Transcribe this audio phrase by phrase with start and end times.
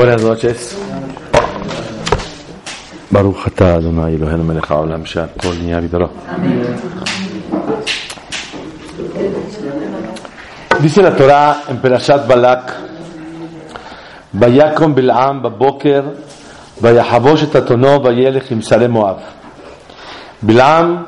[0.00, 0.78] Buenas noches.
[3.10, 5.04] Baruch Adonai Eloheinu melech haolam.
[10.80, 12.72] Dice la Torah en Perashat Balak,
[14.32, 16.04] Vayakom Bil'am baboker,
[16.80, 18.50] Vayahavosh et atono, Vayelech
[18.88, 19.18] Moab.
[20.40, 21.06] Bil'am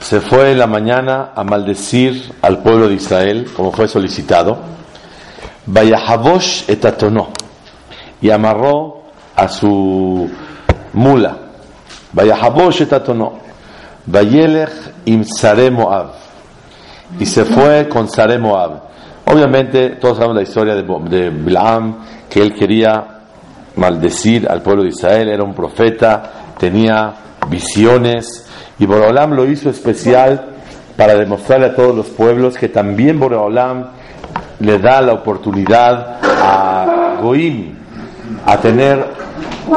[0.00, 4.76] se fue en la mañana a maldecir al pueblo de Israel, como fue solicitado
[5.70, 7.28] Vayahabosh et atono,
[8.22, 9.02] y amarró
[9.36, 10.28] a su
[10.94, 11.36] mula.
[12.12, 13.34] Vayahabosh et atono,
[14.06, 14.70] Vayelech
[15.04, 16.12] im Sare Moab.
[17.20, 18.80] Y se fue con Sare Moab.
[19.26, 23.18] Obviamente, todos sabemos la historia de, de que él quería
[23.76, 27.12] maldecir al pueblo de Israel, era un profeta, tenía
[27.50, 28.46] visiones,
[28.78, 30.46] y Boreolam lo hizo especial
[30.96, 33.90] para demostrarle a todos los pueblos que también Boreolam
[34.60, 37.74] le da la oportunidad a Goim
[38.44, 38.98] a tener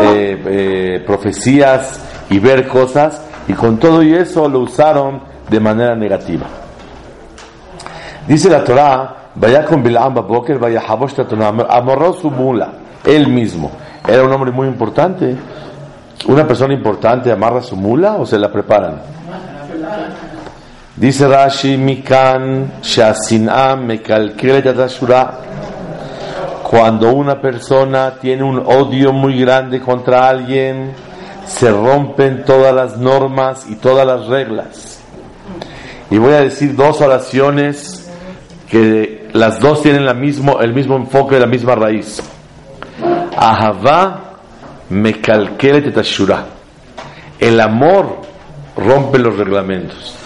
[0.02, 5.96] eh, eh, profecías y ver cosas, y con todo y eso lo usaron de manera
[5.96, 6.46] negativa.
[8.28, 12.70] Dice la Torah, vaya con Bilam Baboker, vaya amarró su mula,
[13.04, 13.72] él mismo.
[14.08, 15.36] Era un hombre muy importante.
[16.28, 19.02] Una persona importante amarra su mula o se la preparan.
[21.02, 22.74] Dice Rashi, Mikan.
[26.62, 30.94] Cuando una persona tiene un odio muy grande contra alguien,
[31.48, 35.02] se rompen todas las normas y todas las reglas.
[36.12, 38.08] Y voy a decir dos oraciones
[38.70, 42.22] que las dos tienen el mismo enfoque, la misma raíz.
[43.36, 44.36] Ahavá
[44.88, 46.46] mekalkelet tashura.
[47.40, 48.22] El amor
[48.78, 50.21] rompe los reglamentos.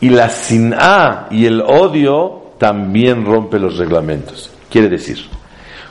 [0.00, 4.50] Y la sin'a y el odio también rompe los reglamentos.
[4.70, 5.18] Quiere decir,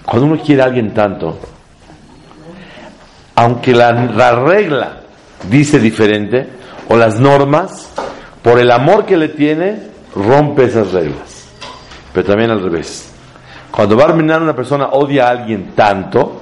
[0.06, 1.38] cuando uno quiere a alguien tanto,
[3.36, 5.02] aunque la, la regla
[5.50, 6.48] dice diferente,
[6.88, 7.92] o las normas,
[8.42, 11.40] por el amor que le tiene, rompe esas reglas
[12.14, 13.12] pero también al revés.
[13.72, 16.42] Cuando va a terminar una persona odia a alguien tanto,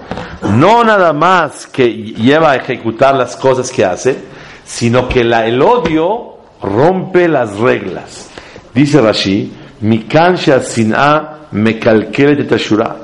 [0.54, 4.18] no nada más que lleva a ejecutar las cosas que hace,
[4.64, 8.30] sino que la, el odio rompe las reglas.
[8.74, 9.52] Dice Rashi,
[9.82, 12.96] Mikansha sin'a mekalkele tashura.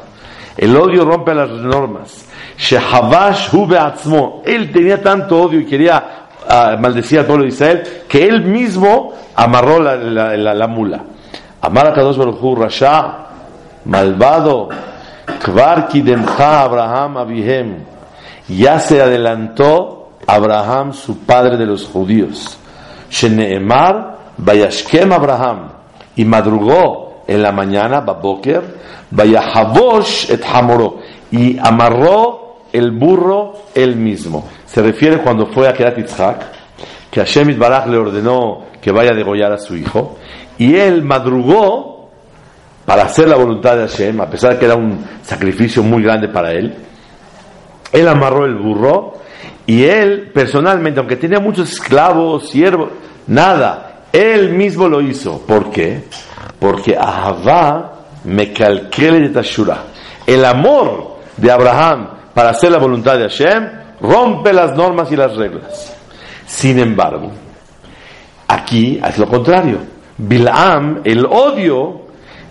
[0.58, 2.26] El odio rompe las normas.
[2.58, 3.68] Shehavash hu
[4.46, 9.14] Él tenía tanto odio y quería uh, maldecir al pueblo de Israel que él mismo
[9.36, 11.04] amarró la, la, la, la mula.
[11.62, 13.28] Amar a Kadosh Baruch Rasha,
[13.86, 14.70] malvado,
[15.44, 17.76] Kvar Kidemcha Abraham Abihem,
[18.50, 22.58] ya se adelantó Abraham, su padre de los judíos.
[23.14, 25.70] Sheneemar, Bayashkem Abraham,
[26.16, 28.62] y madrugó en la mañana, Baboker,
[29.12, 30.98] Bayahabosh et Hamoro,
[31.32, 34.50] y amarró el burro él mismo.
[34.66, 36.42] Se refiere cuando fue a Kerat Yitzhak,
[37.12, 40.18] que Hashem Barach le ordenó que vaya a degollar a su hijo,
[40.58, 42.10] y él madrugó
[42.86, 46.30] para hacer la voluntad de Hashem, a pesar de que era un sacrificio muy grande
[46.30, 46.76] para él.
[47.92, 49.23] Él amarró el burro
[49.66, 52.90] y él personalmente, aunque tenía muchos esclavos, siervos,
[53.28, 55.40] nada, él mismo lo hizo.
[55.40, 56.04] ¿Por qué?
[56.60, 57.94] Porque Ahavá
[58.26, 59.86] me calquele de Tashura.
[60.26, 63.70] El amor de Abraham para hacer la voluntad de Hashem
[64.02, 65.96] rompe las normas y las reglas.
[66.46, 67.32] Sin embargo,
[68.48, 69.80] aquí es lo contrario.
[70.18, 72.02] Bilam, el odio,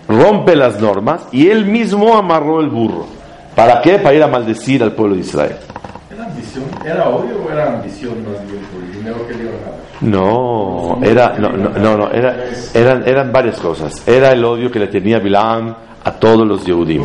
[0.07, 3.05] rompe las normas y él mismo amarró el burro.
[3.55, 3.99] ¿Para qué?
[3.99, 5.57] Para ir a maldecir al pueblo de Israel.
[6.13, 6.65] ¿Era ambición?
[6.85, 9.79] ¿Era odio o era ambición más bien por el dinero que le iban a dar?
[10.01, 14.07] No, era, no, no, no, era, eran, eran varias cosas.
[14.07, 17.03] Era el odio que le tenía Bilam a todos los Yehudim.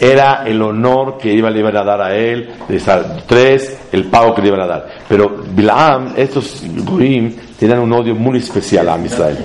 [0.00, 2.82] Era el honor que iba, le iban a dar a él, de
[3.26, 4.88] tres, el pago que le iban a dar.
[5.08, 9.38] Pero Bilam, estos Goim, tenían un odio muy especial a Israel.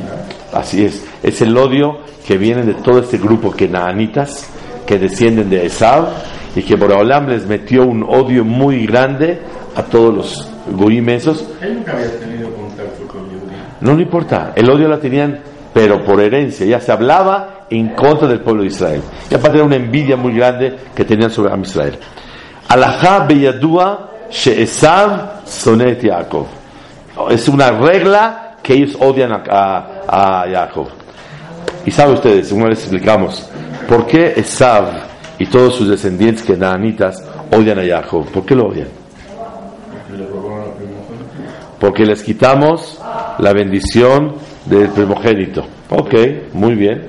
[0.51, 4.49] Así es, es el odio que viene de todo este grupo que naanitas,
[4.87, 6.07] que descienden de Esab,
[6.55, 9.39] y que Boraholam les metió un odio muy grande
[9.75, 11.45] a todos los Goim esos.
[11.61, 13.29] Él nunca había tenido contacto con.
[13.81, 15.39] No le importa, el odio la tenían,
[15.73, 19.01] pero por herencia, ya se hablaba en contra del pueblo de Israel.
[19.29, 21.97] Y aparte era una envidia muy grande que tenían sobre Am Israel.
[22.67, 26.45] Alajá beyadua she'esav sonet Yaakov.
[27.29, 30.87] Es una regla que ellos odian a, a, a Jacob.
[31.85, 33.49] Y saben ustedes, una vez explicamos,
[33.87, 38.25] ¿por qué Esav y todos sus descendientes que naanitas odian a Jacob?
[38.27, 38.89] ¿Por qué lo odian?
[41.79, 42.99] Porque les quitamos
[43.39, 45.63] la bendición del primogénito.
[45.89, 46.13] Ok,
[46.53, 47.07] muy bien.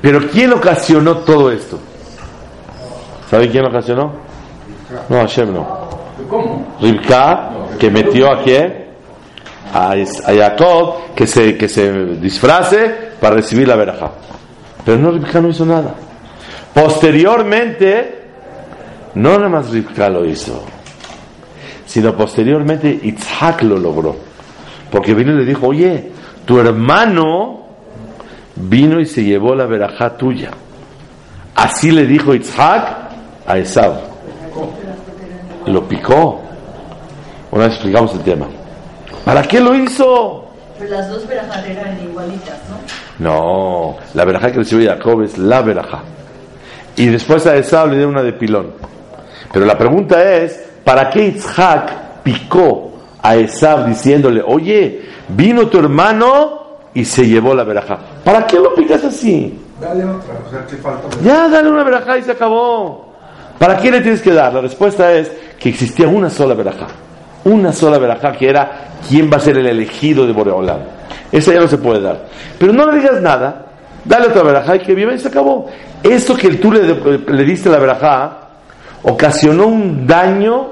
[0.00, 1.80] Pero ¿quién ocasionó todo esto?
[3.28, 4.12] ¿Sabe quién lo ocasionó?
[5.08, 5.88] No, Hashem no.
[6.80, 8.86] Ribka, que metió a quién?
[9.74, 9.94] A,
[10.24, 14.12] Jacob, que se, que se disfrace para recibir la veraja.
[14.84, 15.94] Pero no, Ribka no hizo nada.
[16.74, 18.22] Posteriormente,
[19.14, 20.64] no nada más Ribka lo hizo,
[21.86, 24.16] sino posteriormente Itzhak lo logró.
[24.90, 26.12] Porque vino y le dijo, oye,
[26.44, 27.66] tu hermano
[28.56, 30.50] vino y se llevó la verajá tuya.
[31.54, 33.08] Así le dijo Itzhak
[33.46, 33.94] a Esaú.
[35.66, 36.40] Lo picó.
[37.50, 38.46] Una vez explicamos el tema.
[39.24, 40.44] ¿Para qué lo hizo?
[40.78, 42.78] Pero las dos verajas eran igualitas, ¿no?
[43.18, 46.02] No, la verajá que recibió Jacob es la verajá.
[46.98, 48.72] Y después a Esaú le dio una de pilón.
[49.52, 52.92] Pero la pregunta es, ¿para qué Itzhak picó
[53.22, 57.98] a Esaú diciéndole, oye, vino tu hermano y se llevó la verajá?
[58.24, 59.58] ¿Para qué lo picas así?
[59.80, 61.08] Dale otra, o sea, ¿qué falta?
[61.22, 63.14] Ya, dale una verajá y se acabó.
[63.58, 64.52] ¿Para qué le tienes que dar?
[64.52, 66.88] La respuesta es que existía una sola verajá.
[67.44, 70.80] Una sola verajá que era quién va a ser el elegido de Boreolán.
[71.30, 72.26] Esa ya no se puede dar.
[72.58, 73.66] Pero no le digas nada.
[74.04, 75.66] Dale otra verajá y que viva y se acabó.
[76.02, 78.48] Esto que tú le, le diste la verajá
[79.02, 80.68] ocasionó un daño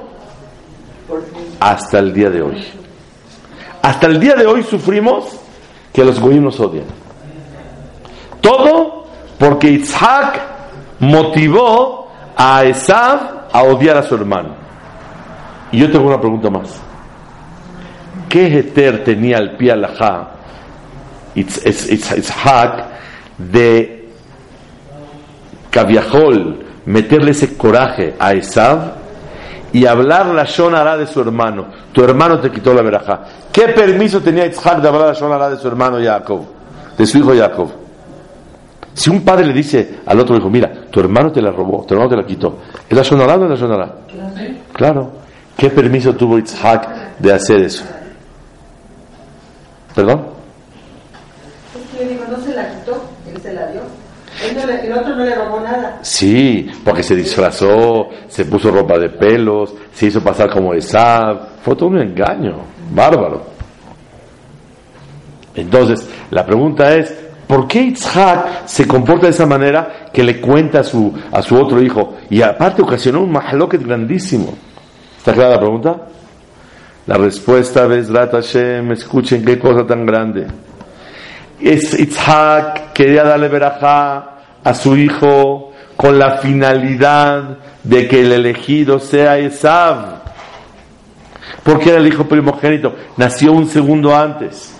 [1.60, 2.64] hasta el día de hoy.
[3.82, 5.38] Hasta el día de hoy sufrimos
[5.92, 6.86] que los goyim nos odian.
[8.40, 9.06] Todo
[9.38, 10.40] porque Isaac
[11.00, 14.50] motivó a Esav a odiar a su hermano.
[15.72, 16.80] Y yo tengo una pregunta más.
[18.28, 20.30] ¿Qué heter tenía el pie alajá
[21.34, 22.86] Isaac
[23.38, 23.95] de
[25.80, 28.78] Caviajol meterle ese coraje a Esav
[29.74, 31.66] y hablar la Shonara de su hermano?
[31.92, 33.24] Tu hermano te quitó la verajá.
[33.52, 36.40] ¿Qué permiso tenía Isaac de hablar la Shonara de su hermano Jacob?
[36.96, 37.68] De su hijo Jacob.
[38.94, 41.92] Si un padre le dice al otro hijo, mira, tu hermano te la robó, tu
[41.92, 42.56] hermano te la quitó,
[42.88, 43.92] ¿es la sonará o no es la sonará?
[44.72, 45.10] Claro.
[45.58, 47.84] ¿Qué permiso tuvo Isaac de hacer eso?
[49.94, 50.22] ¿Perdón?
[51.98, 53.80] Le digo, no se la quitó, él se la dio.
[54.46, 55.98] Él no le- el otro no le robó nada.
[56.02, 61.60] Sí, porque se disfrazó, se puso ropa de pelos, se hizo pasar como Esab.
[61.62, 62.58] Fue todo un engaño,
[62.92, 63.42] bárbaro.
[65.54, 67.14] Entonces, la pregunta es,
[67.46, 71.56] ¿por qué Isaac se comporta de esa manera que le cuenta a su, a su
[71.56, 72.16] otro hijo?
[72.28, 74.54] Y aparte ocasionó un mahaloket grandísimo.
[75.18, 75.96] ¿Está clara la pregunta?
[77.06, 80.46] La respuesta, Bezrat Hashem, escuchen qué cosa tan grande.
[81.60, 84.35] Es Itzhak quería darle verajá
[84.66, 90.22] a su hijo con la finalidad de que el elegido sea Esav.
[91.62, 94.76] Porque era el hijo primogénito, nació un segundo antes.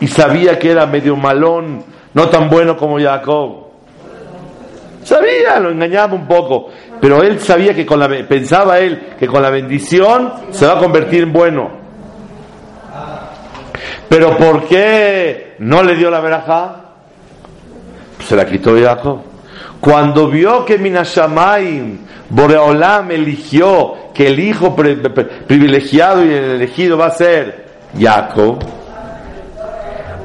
[0.00, 3.68] Y sabía que era medio malón, no tan bueno como Jacob.
[5.04, 6.70] Sabía, lo engañaba un poco,
[7.00, 10.78] pero él sabía que con la pensaba él que con la bendición se va a
[10.78, 11.70] convertir en bueno.
[14.08, 16.89] Pero ¿por qué no le dio la verajá?
[18.26, 19.20] Se la quitó Jacob.
[19.80, 27.10] Cuando vio que Minashamaim, Boreolam eligió que el hijo privilegiado y el elegido va a
[27.10, 27.66] ser
[27.98, 28.58] Jacob,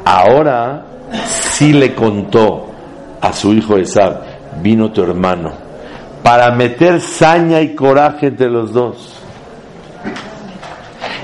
[0.03, 0.85] ahora
[1.25, 2.71] sí le contó
[3.21, 4.21] a su hijo Esab,
[4.61, 5.53] vino tu hermano,
[6.21, 9.21] para meter saña y coraje entre los dos.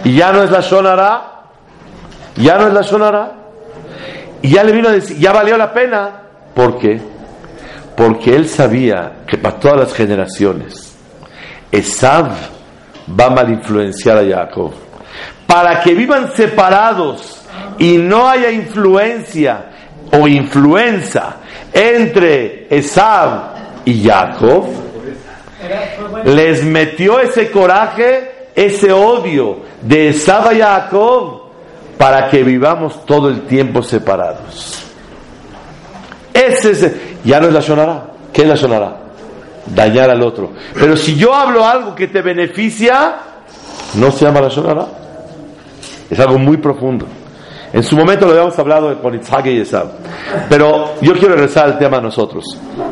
[0.04, 1.22] Y ya no es la Shonara,
[2.38, 3.32] ya no es la Shonara.
[4.42, 6.21] Y ya le vino a decir, ya valió la pena.
[6.54, 7.02] ¿Por qué?
[7.96, 10.96] Porque él sabía que para todas las generaciones,
[11.72, 12.32] Esav
[13.20, 14.72] va a mal influenciar a Jacob.
[15.48, 17.42] Para que vivan separados
[17.78, 19.66] y no haya influencia
[20.12, 21.38] o influenza
[21.74, 23.54] entre Esav
[23.86, 24.68] y Jacob,
[26.26, 31.42] les metió ese coraje, ese odio de Esav a Jacob
[31.98, 34.91] para que vivamos todo el tiempo separados.
[36.34, 36.92] Ese es,
[37.24, 38.04] ya no es la Shonara.
[38.32, 38.98] ¿Qué es la Shonara?
[39.68, 40.52] Dañar al otro.
[40.74, 43.16] Pero si yo hablo algo que te beneficia,
[43.96, 44.86] no se llama la Shonara.
[46.10, 47.06] Es algo muy profundo.
[47.74, 49.92] En su momento lo habíamos hablado con Itzhak y Esab.
[50.50, 52.44] Pero yo quiero regresar al tema a nosotros.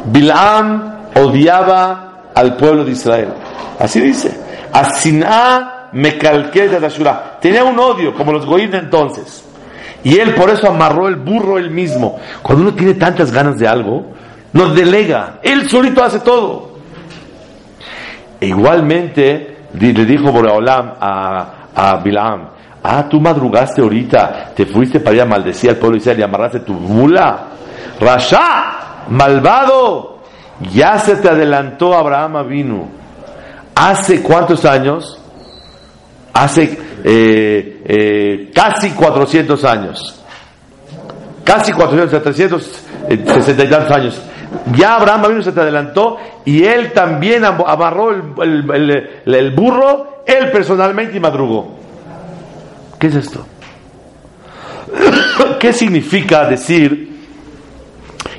[0.06, 3.30] Bilam odiaba al pueblo de Israel.
[3.78, 4.32] Así dice.
[4.72, 6.80] Asiná me calqué de.
[7.42, 9.44] Tenía un odio, como los goín de entonces.
[10.04, 12.20] Y él por eso amarró el burro él mismo.
[12.42, 14.14] Cuando uno tiene tantas ganas de algo,
[14.54, 15.40] nos delega.
[15.44, 16.70] Él solito hace todo.
[18.40, 22.50] E igualmente le dijo Boreolam a, a Bilam,
[22.84, 26.24] ah, tú madrugaste ahorita, te fuiste para ir a maldecir al pueblo de Israel y
[26.24, 27.48] amarraste tu mula.
[28.00, 30.20] Rasha, malvado.
[30.72, 32.88] ya se te adelantó Abraham vino.
[33.76, 35.20] ¿Hace cuántos años?
[36.34, 40.24] Hace eh, eh, casi 400 años.
[41.44, 44.22] Casi 400, 360 y tantos años.
[44.76, 51.20] Ya Abraham vino, se te adelantó y él también amarró el, burro, él personalmente y
[51.20, 51.78] madrugó.
[53.00, 53.46] ¿Qué es esto?
[55.60, 57.10] ¿Qué significa decir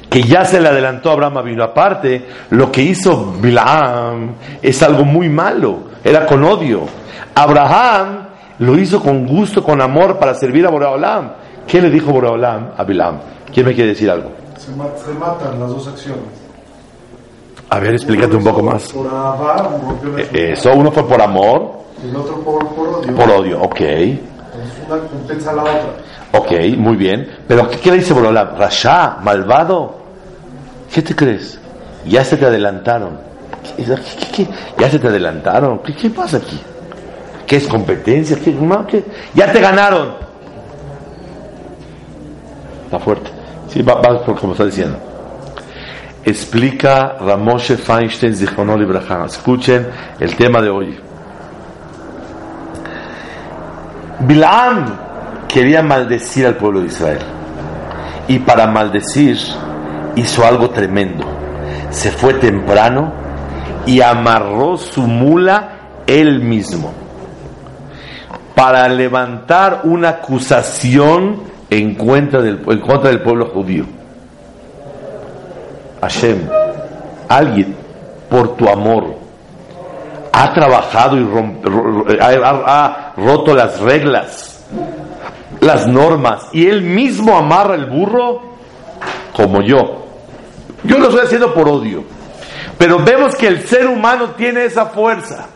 [0.08, 1.64] que ya se le adelantó a Abraham vino?
[1.64, 6.86] Aparte, lo que hizo Bilam es algo muy malo, era con odio.
[7.34, 8.29] Abraham
[8.60, 11.32] lo hizo con gusto, con amor para servir a Boreolam.
[11.66, 13.18] ¿Qué le dijo Boreolam a Bilam?
[13.52, 14.30] ¿Quién me quiere decir algo?
[14.58, 14.70] Se,
[15.14, 16.24] matan las dos acciones.
[17.70, 18.92] A ver, explícate un poco más.
[18.92, 19.06] Por
[20.18, 21.80] eh, Eso, uno fue por amor.
[22.04, 23.14] Y el otro por, odio.
[23.14, 23.80] Por odio, ok.
[24.88, 25.94] una compensa la otra.
[26.32, 27.28] Ok, muy bien.
[27.48, 28.56] Pero ¿qué, le dice Boreolam?
[28.56, 29.94] Rasha, malvado.
[30.92, 31.58] ¿Qué te crees?
[32.06, 33.18] Ya se te adelantaron.
[34.78, 35.78] ya se te adelantaron.
[35.78, 36.60] ¿Qué, pasa aquí?
[37.50, 38.38] ¿Qué es competencia?
[38.38, 39.04] ¿Qué,
[39.34, 40.14] Ya te ganaron.
[42.84, 43.28] Está fuerte.
[43.68, 44.96] Sí, va, por como está diciendo.
[46.24, 49.24] Explica Ramoshe Feinstein Zichronol Ibrahim.
[49.24, 49.88] Escuchen
[50.20, 51.00] el tema de hoy.
[54.20, 54.96] Bilam
[55.48, 57.18] quería maldecir al pueblo de Israel.
[58.28, 59.36] Y para maldecir
[60.14, 61.24] hizo algo tremendo.
[61.90, 63.12] Se fue temprano
[63.86, 66.99] y amarró su mula él mismo
[68.54, 73.84] para levantar una acusación en contra del, en contra del pueblo judío.
[76.00, 76.48] Hashem,
[77.28, 77.76] alguien
[78.28, 79.14] por tu amor
[80.32, 81.28] ha trabajado y
[82.20, 84.64] ha roto las reglas,
[85.60, 88.40] las normas, y él mismo amarra el burro
[89.34, 90.06] como yo.
[90.84, 92.04] Yo lo estoy haciendo por odio.
[92.78, 95.46] Pero vemos que el ser humano tiene esa fuerza.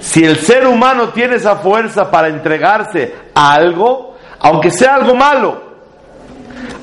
[0.00, 5.62] Si el ser humano tiene esa fuerza para entregarse a algo, aunque sea algo malo,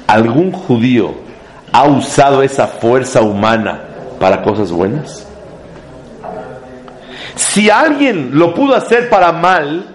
[0.08, 1.14] ¿algún judío
[1.72, 3.82] ha usado esa fuerza humana
[4.20, 5.28] para cosas buenas?
[7.36, 9.86] Si alguien lo pudo hacer para mal,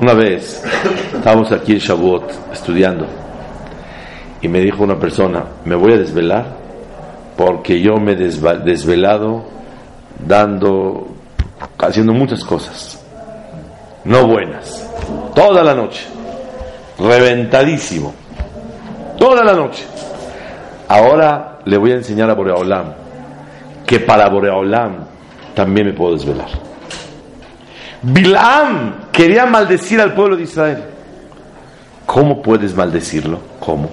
[0.00, 0.62] una vez
[1.14, 3.06] estábamos aquí en Shavuot estudiando
[4.42, 6.56] y me dijo una persona, me voy a desvelar
[7.36, 9.44] porque yo me he desvelado
[10.26, 11.15] dando,
[11.78, 13.00] haciendo muchas cosas,
[14.04, 14.88] no buenas,
[15.34, 16.06] toda la noche,
[16.98, 18.14] reventadísimo,
[19.18, 19.84] toda la noche.
[20.88, 22.92] Ahora le voy a enseñar a Boreolam
[23.84, 25.04] que para Boreolam
[25.54, 26.48] también me puedo desvelar.
[28.02, 30.84] Bilam quería maldecir al pueblo de Israel.
[32.04, 33.40] ¿Cómo puedes maldecirlo?
[33.58, 33.90] ¿Cómo?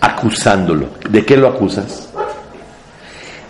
[0.00, 0.88] Acusándolo.
[1.08, 2.10] ¿De qué lo acusas?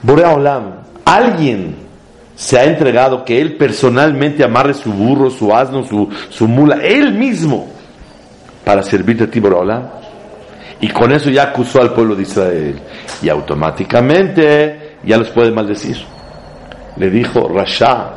[0.05, 1.77] Borea Olam, alguien
[2.35, 7.15] se ha entregado que él personalmente amarre su burro, su asno, su, su mula, él
[7.15, 7.69] mismo,
[8.65, 9.89] para servirte a ti, Borea Olam.
[10.81, 12.81] Y con eso ya acusó al pueblo de Israel.
[13.23, 15.97] Y automáticamente ya los puede maldecir.
[16.97, 18.11] Le dijo, Rasha,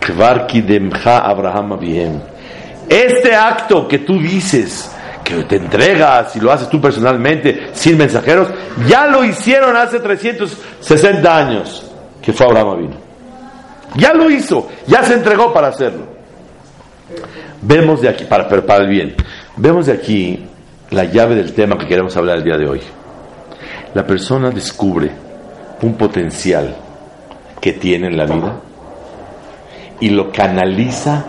[0.00, 0.64] Kvarki
[1.04, 2.20] Abraham Abihem.
[2.88, 4.90] Este acto que tú dices,
[5.22, 8.48] que te entregas y lo haces tú personalmente, sin mensajeros,
[8.86, 11.86] ya lo hicieron hace 360 años
[12.22, 13.05] que fue Abraham vino.
[13.94, 16.04] Ya lo hizo, ya se entregó para hacerlo.
[17.62, 19.14] Vemos de aquí, para, para el bien,
[19.56, 20.46] vemos de aquí
[20.90, 22.80] la llave del tema que queremos hablar el día de hoy.
[23.94, 25.10] La persona descubre
[25.82, 26.76] un potencial
[27.60, 28.60] que tiene en la vida
[30.00, 31.24] y lo canaliza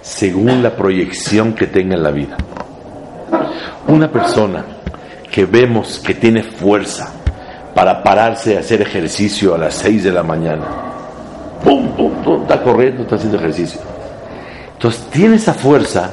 [0.00, 2.36] según la proyección que tenga en la vida.
[3.88, 4.64] Una persona
[5.30, 7.12] que vemos que tiene fuerza
[7.74, 10.93] para pararse a hacer ejercicio a las 6 de la mañana,
[11.64, 13.80] pum, pum, pum, está corriendo, está haciendo ejercicio.
[14.74, 16.12] Entonces tiene esa fuerza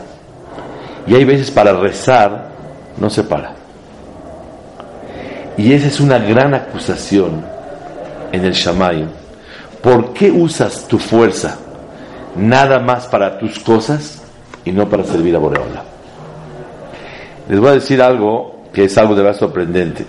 [1.06, 2.50] y hay veces para rezar
[2.98, 3.54] no se para.
[5.58, 7.44] Y esa es una gran acusación
[8.32, 9.06] en el Shammai.
[9.82, 11.58] ¿Por qué usas tu fuerza
[12.36, 14.24] nada más para tus cosas
[14.64, 15.84] y no para servir a Boreola?
[17.50, 20.06] Les voy a decir algo que es algo de verdad sorprendente.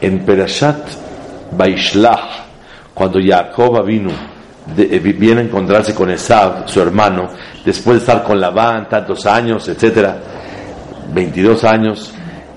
[0.00, 0.78] En Perashat
[1.56, 2.42] Baishlach,
[2.92, 4.10] cuando Jacob vino,
[4.76, 7.28] eh, viene a encontrarse con Esav, su hermano,
[7.64, 10.18] después de estar con Labán tantos años, etcétera,
[11.12, 12.14] 22 años,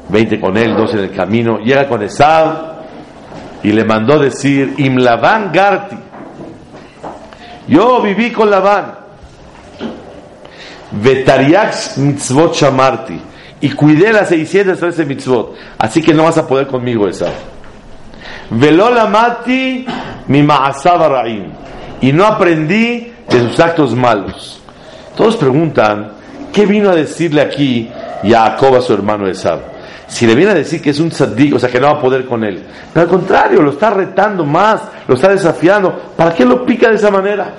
[0.10, 2.76] 20 con él, 12 en el camino, llega con Esav
[3.64, 5.98] y le mandó decir, Im Labán Garti,
[7.68, 8.94] yo viví con Labán,
[10.92, 13.20] Vetariax mitzvot shamarti,
[13.62, 15.56] y cuidé las 613 mitzvot.
[15.80, 17.32] Así que no vas a poder conmigo, esa.
[18.52, 19.86] Velola mati
[20.28, 21.02] mi ma'asab.
[22.02, 24.60] Y no aprendí de sus actos malos.
[25.16, 26.12] Todos preguntan,
[26.52, 27.90] ¿qué vino a decirle aquí
[28.24, 29.76] Jacob a su hermano Esab?
[30.08, 32.02] Si le viene a decir que es un tzaddik, o sea, que no va a
[32.02, 32.64] poder con él.
[32.94, 36.14] Pero al contrario, lo está retando más, lo está desafiando.
[36.16, 37.54] ¿Para qué lo pica de esa manera?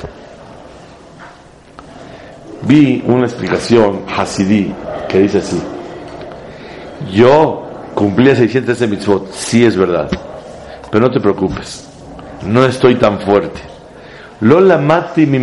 [2.63, 4.73] Vi una explicación hasidí
[5.09, 5.61] que dice así.
[7.13, 10.09] Yo cumplí 613 mitzvot, sí es verdad.
[10.91, 11.89] Pero no te preocupes,
[12.45, 13.76] no estoy tan fuerte.
[14.41, 15.39] Lola mati mi.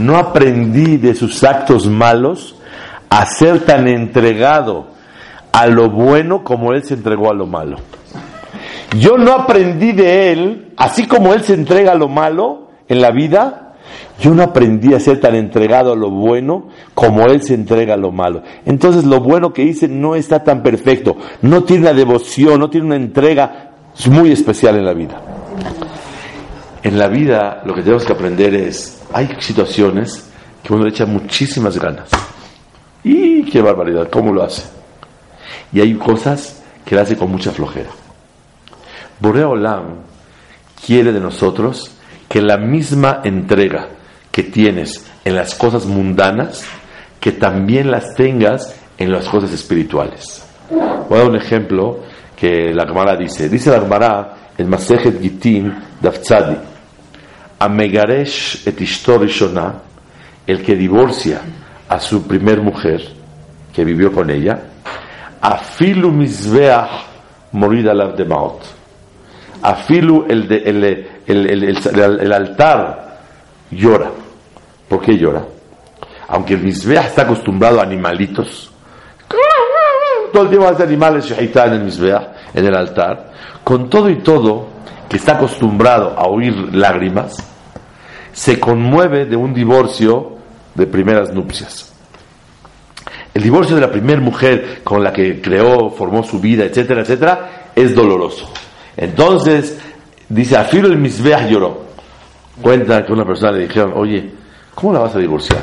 [0.00, 2.54] No aprendí de sus actos malos
[3.10, 4.86] a ser tan entregado
[5.52, 7.78] a lo bueno como él se entregó a lo malo.
[8.98, 13.10] Yo no aprendí de él, así como él se entrega a lo malo en la
[13.10, 13.74] vida,
[14.20, 17.98] yo no aprendí a ser tan entregado a lo bueno como él se entrega a
[17.98, 18.42] lo malo.
[18.64, 22.86] Entonces lo bueno que hice no está tan perfecto, no tiene una devoción, no tiene
[22.86, 23.70] una entrega
[24.10, 25.20] muy especial en la vida.
[26.82, 30.30] En la vida lo que tenemos que aprender es, hay situaciones
[30.62, 32.08] que uno le echa muchísimas ganas.
[33.02, 34.62] Y qué barbaridad, ¿cómo lo hace?
[35.72, 37.90] Y hay cosas que le hace con mucha flojera.
[39.20, 40.02] Borea Olam
[40.84, 41.90] quiere de nosotros
[42.28, 43.88] que la misma entrega
[44.30, 46.64] que tienes en las cosas mundanas,
[47.20, 50.44] que también las tengas en las cosas espirituales.
[50.70, 52.00] Voy a dar un ejemplo
[52.36, 53.48] que la Gemara dice.
[53.48, 55.20] Dice la Gemara en Masejet
[55.98, 56.56] Gitin Dafzadi.
[57.60, 59.74] Amegaresh et Shona,
[60.46, 61.40] el que divorcia
[61.88, 63.02] a su primer mujer,
[63.72, 64.60] que vivió con ella,
[65.40, 66.88] afilu mizbeach
[67.52, 68.62] morir al de maot.
[69.62, 70.84] Afilu el, el,
[71.26, 73.18] el, el, altar
[73.72, 74.10] llora.
[74.88, 75.42] ¿Por qué llora?
[76.28, 78.70] Aunque el mizbeach está acostumbrado a animalitos,
[80.32, 83.32] todo el tiempo hace animales en el mizbeach, en el altar,
[83.64, 84.68] con todo y todo,
[85.08, 87.36] que está acostumbrado a oír lágrimas,
[88.32, 90.36] se conmueve de un divorcio
[90.74, 91.92] de primeras nupcias.
[93.34, 97.70] El divorcio de la primera mujer con la que creó, formó su vida, etcétera, etcétera,
[97.74, 98.50] es doloroso.
[98.96, 99.78] Entonces,
[100.28, 101.88] dice, afilo el misbeach lloró.
[102.60, 104.30] Cuenta que una persona le dijeron, oye,
[104.74, 105.62] ¿cómo la vas a divorciar?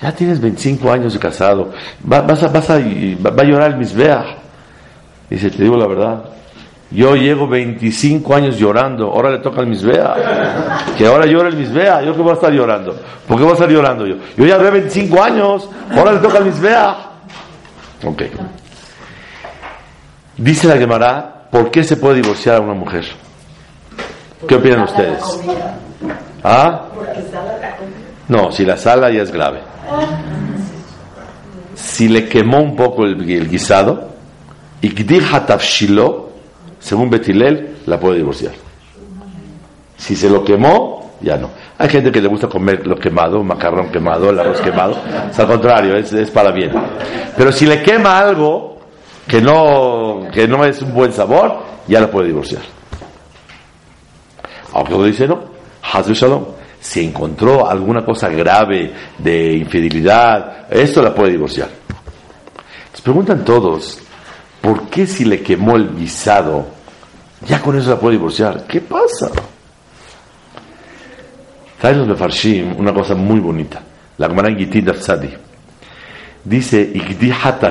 [0.00, 1.72] Ya tienes 25 años de casado,
[2.10, 4.36] va, vas a, vas a, va a llorar el misbeach.
[5.28, 6.24] Dice, te digo la verdad,
[6.90, 10.84] yo llego 25 años llorando, ahora le toca el misbea.
[10.98, 12.96] Que ahora llora el misbea, yo que voy a estar llorando.
[13.28, 14.16] ¿Por qué voy a estar llorando yo?
[14.36, 16.96] Yo ya llevo 25 años, ahora le toca el misbea.
[18.04, 18.22] Ok.
[20.36, 23.04] Dice la Gemara, ¿por qué se puede divorciar a una mujer?
[24.48, 25.22] ¿Qué opinan ustedes?
[26.42, 26.86] ¿Ah?
[28.28, 29.60] No, si la sala ya es grave.
[31.74, 34.08] Si le quemó un poco el, guisado,
[34.80, 36.29] y tafshilo,
[36.80, 38.52] según Betilel, la puede divorciar.
[39.96, 41.50] Si se lo quemó, ya no.
[41.78, 44.96] Hay gente que le gusta comer lo quemado, macarrón quemado, el arroz quemado.
[45.30, 46.72] Es al contrario, es, para bien.
[47.36, 48.78] Pero si le quema algo
[49.26, 52.62] que no, que no es un buen sabor, ya la puede divorciar.
[54.72, 55.40] Aunque dice no,
[55.92, 56.44] Hazbe Shalom.
[56.80, 61.68] Si encontró alguna cosa grave de infidelidad, esto la puede divorciar.
[62.92, 64.00] Les preguntan todos,
[64.60, 66.66] ¿Por qué si le quemó el guisado,
[67.46, 68.66] ya con eso la puede divorciar?
[68.66, 69.30] ¿Qué pasa?
[71.80, 73.80] Trae los Mefarshim una cosa muy bonita.
[74.18, 75.30] La Gemara Gitin Dafsadi.
[76.44, 76.92] Dice,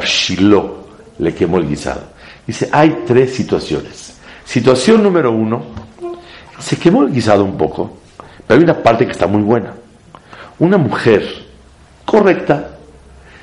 [0.04, 0.88] Shilo
[1.20, 2.02] le quemó el guisado.
[2.46, 4.18] Dice, hay tres situaciones.
[4.44, 5.64] Situación número uno,
[6.58, 8.00] se quemó el guisado un poco,
[8.48, 9.74] pero hay una parte que está muy buena.
[10.58, 11.24] Una mujer
[12.04, 12.72] correcta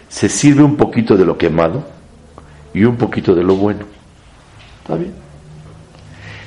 [0.09, 1.96] se sirve un poquito de lo quemado
[2.77, 3.87] y un poquito de lo bueno.
[4.83, 5.15] ¿Está bien?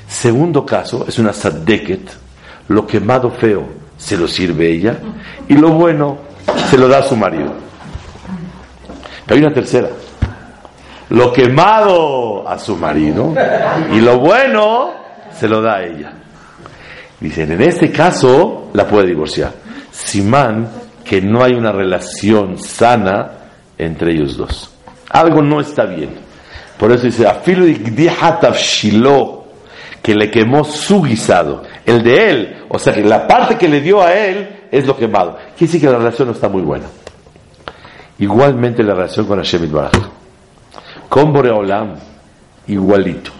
[0.06, 2.08] Segundo caso, es una sadeket,
[2.68, 3.64] lo quemado feo
[3.96, 4.96] se lo sirve ella
[5.48, 6.18] y lo bueno
[6.68, 7.52] se lo da a su marido.
[9.26, 9.88] Hay una tercera,
[11.10, 13.34] lo quemado a su marido
[13.92, 14.92] y lo bueno
[15.36, 16.12] se lo da a ella.
[17.18, 19.52] Dicen, en este caso la puede divorciar.
[19.90, 20.68] Simán,
[21.04, 23.32] que no hay una relación sana
[23.76, 24.70] entre ellos dos.
[25.10, 26.10] Algo no está bien.
[26.78, 29.44] Por eso dice, afilo shilo,
[30.02, 33.82] que le quemó su guisado, el de él, o sea que la parte que le
[33.82, 35.36] dio a él es lo quemado.
[35.56, 36.86] Quiere decir que la relación no está muy buena.
[38.18, 39.92] Igualmente la relación con Hashem Baraj.
[41.08, 41.96] Con Boreolam,
[42.68, 43.30] igualito.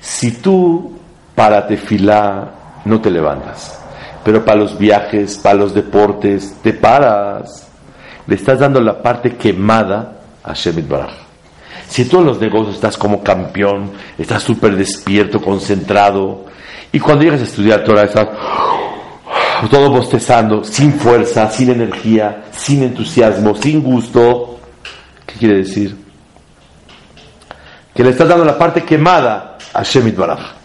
[0.00, 0.98] Si tú
[1.34, 2.50] para tefilá
[2.84, 3.80] no te levantas,
[4.24, 7.68] pero para los viajes, para los deportes, te paras,
[8.26, 11.12] le estás dando la parte quemada a Shemit Baraj.
[11.88, 16.44] Si tú en los negocios estás como campeón, estás súper despierto, concentrado,
[16.92, 18.28] y cuando llegas a estudiar Torah estás
[19.70, 24.58] todo bostezando, sin fuerza, sin energía, sin entusiasmo, sin gusto,
[25.26, 25.96] ¿qué quiere decir?
[27.94, 30.58] Que le estás dando la parte quemada a Shemit Baraj.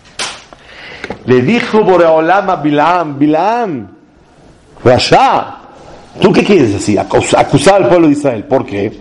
[1.25, 3.87] Le dijo Boreolam a Bilam, Bilam,
[4.83, 5.57] Rasha,
[6.19, 6.99] ¿tú qué quieres decir?
[6.99, 8.43] Acusar al pueblo de Israel.
[8.43, 8.91] ¿Por qué?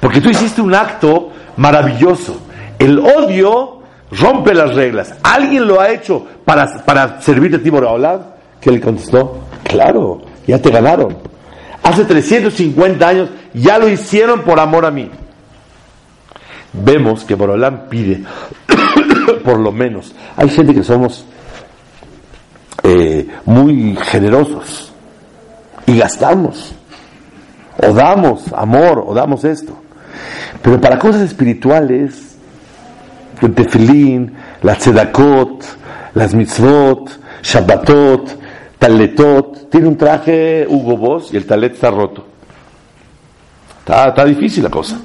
[0.00, 2.40] Porque tú hiciste un acto maravilloso.
[2.78, 5.14] El odio rompe las reglas.
[5.22, 8.20] ¿Alguien lo ha hecho para, para servirte a ti, Boreolam?
[8.60, 9.40] ¿Qué le contestó?
[9.62, 11.16] Claro, ya te ganaron.
[11.82, 15.10] Hace 350 años ya lo hicieron por amor a mí.
[16.72, 18.22] Vemos que Boreolam pide
[19.44, 20.14] por lo menos.
[20.36, 21.24] Hay gente que somos
[22.82, 24.92] eh, muy generosos
[25.86, 26.72] y gastamos,
[27.82, 29.76] o damos amor, o damos esto.
[30.62, 32.36] Pero para cosas espirituales,
[33.40, 35.64] el tefilín, la tzedakot,
[36.14, 37.10] las mitzvot,
[37.42, 38.38] shabbatot,
[38.78, 42.26] taletot, tiene un traje Hugo Boss y el talet está roto.
[43.80, 45.00] Está, está difícil la cosa.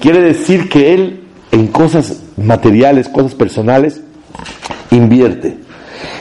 [0.00, 4.00] Quiere decir que él en cosas materiales, cosas personales,
[4.90, 5.58] invierte.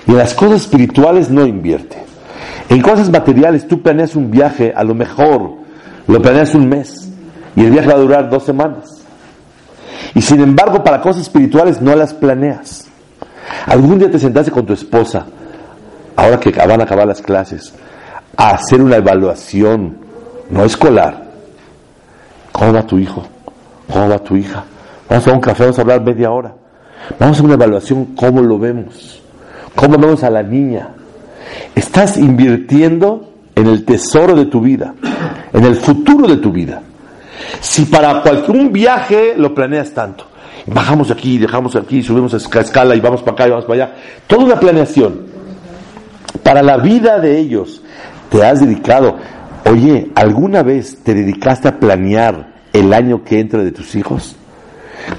[0.07, 1.97] Y en las cosas espirituales no invierte.
[2.69, 5.55] En cosas materiales tú planeas un viaje, a lo mejor
[6.07, 7.02] lo planeas un mes
[7.55, 9.03] y el viaje va a durar dos semanas.
[10.15, 12.87] Y sin embargo para cosas espirituales no las planeas.
[13.65, 15.25] Algún día te sentaste con tu esposa,
[16.15, 17.73] ahora que van a acabar las clases,
[18.35, 19.97] a hacer una evaluación,
[20.49, 21.23] no escolar.
[22.51, 23.23] ¿Cómo va tu hijo?
[23.91, 24.63] ¿Cómo va tu hija?
[25.09, 26.53] Vamos a un café, vamos a hablar media hora.
[27.19, 29.21] Vamos a una evaluación, cómo lo vemos,
[29.75, 30.89] cómo vemos a la niña.
[31.75, 34.93] Estás invirtiendo en el tesoro de tu vida,
[35.51, 36.81] en el futuro de tu vida.
[37.59, 40.25] Si para cualquier viaje lo planeas tanto,
[40.67, 43.95] bajamos aquí, dejamos aquí, subimos a escala y vamos para acá y vamos para allá,
[44.27, 45.33] toda una planeación.
[46.43, 47.81] Para la vida de ellos
[48.29, 49.17] te has dedicado,
[49.65, 54.35] oye, ¿alguna vez te dedicaste a planear el año que entra de tus hijos?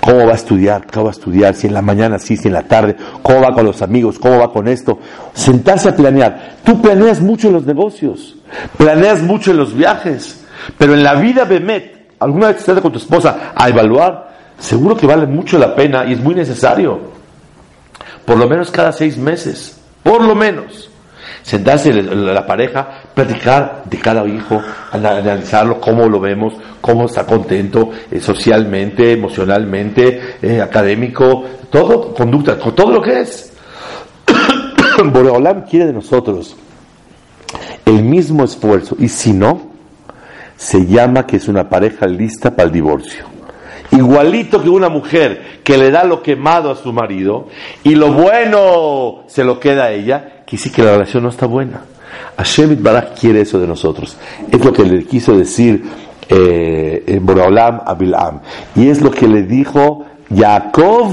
[0.00, 0.86] ¿Cómo va a estudiar?
[0.90, 1.54] ¿Cómo va a estudiar?
[1.54, 2.96] Si en la mañana sí, si en la tarde.
[3.22, 4.18] ¿Cómo va con los amigos?
[4.18, 4.98] ¿Cómo va con esto?
[5.32, 6.56] Sentarse a planear.
[6.64, 8.36] Tú planeas mucho en los negocios.
[8.76, 10.44] Planeas mucho en los viajes.
[10.78, 15.06] Pero en la vida Bemet, alguna vez estás con tu esposa a evaluar, seguro que
[15.06, 17.14] vale mucho la pena y es muy necesario.
[18.24, 19.78] Por lo menos cada seis meses.
[20.02, 20.90] Por lo menos
[21.44, 28.18] sentarse la pareja, platicar de cada hijo, analizarlo, cómo lo vemos, cómo está contento eh,
[28.18, 33.52] socialmente, emocionalmente, eh, académico, todo, conducta, todo lo que es.
[35.04, 36.56] Boreolam quiere de nosotros
[37.84, 39.73] el mismo esfuerzo y si no,
[40.64, 43.26] se llama que es una pareja lista para el divorcio.
[43.90, 47.48] Igualito que una mujer que le da lo quemado a su marido
[47.82, 51.44] y lo bueno se lo queda a ella, que sí que la relación no está
[51.44, 51.82] buena.
[52.38, 54.16] Hashem Barak quiere eso de nosotros.
[54.50, 55.84] Es lo que le quiso decir
[56.30, 58.40] eh, Boraolam a Bilam.
[58.74, 61.10] Y es lo que le dijo Jacob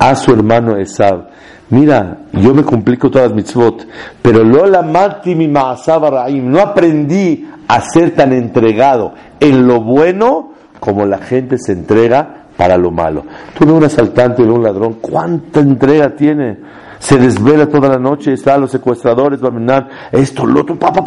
[0.00, 1.30] a su hermano Esab.
[1.72, 3.86] Mira, yo me complico todas las mitzvot,
[4.20, 11.16] pero Lola Mati mi no aprendí a ser tan entregado en lo bueno como la
[11.16, 13.24] gente se entrega para lo malo.
[13.58, 16.58] Tú ves un asaltante, ves un ladrón, ¿cuánta entrega tiene?
[16.98, 21.00] se desvela toda la noche, está los secuestradores, va esto, lo otro, pa, pa,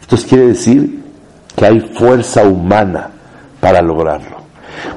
[0.00, 1.04] Entonces quiere decir
[1.54, 3.10] que hay fuerza humana
[3.60, 4.38] para lograrlo.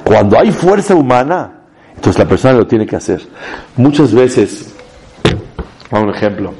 [0.02, 1.61] Cuando hay fuerza humana,
[2.02, 3.22] entonces la persona lo tiene que hacer.
[3.76, 4.74] Muchas veces,
[5.92, 6.52] un ejemplo,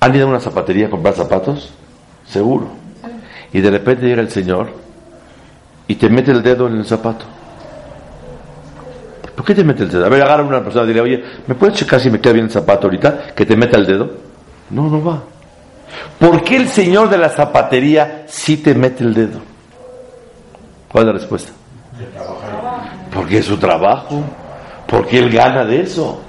[0.00, 1.74] ¿han ido a una zapatería a comprar zapatos?
[2.26, 2.70] Seguro.
[3.52, 4.68] Y de repente llega el Señor
[5.86, 7.26] y te mete el dedo en el zapato.
[9.36, 10.06] ¿Por qué te mete el dedo?
[10.06, 12.32] A ver, agarra a una persona y dile, oye, ¿me puedes checar si me queda
[12.32, 13.34] bien el zapato ahorita?
[13.34, 14.12] Que te meta el dedo.
[14.70, 15.22] No, no va.
[16.18, 19.40] ¿Por qué el señor de la zapatería sí te mete el dedo?
[20.88, 21.52] ¿Cuál es la respuesta?
[23.16, 24.22] Porque es su trabajo.
[24.86, 26.20] Porque él gana de eso.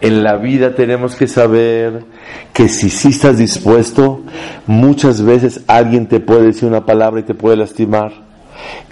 [0.00, 2.04] En la vida tenemos que saber
[2.52, 4.20] que si sí estás dispuesto,
[4.66, 8.12] muchas veces alguien te puede decir una palabra y te puede lastimar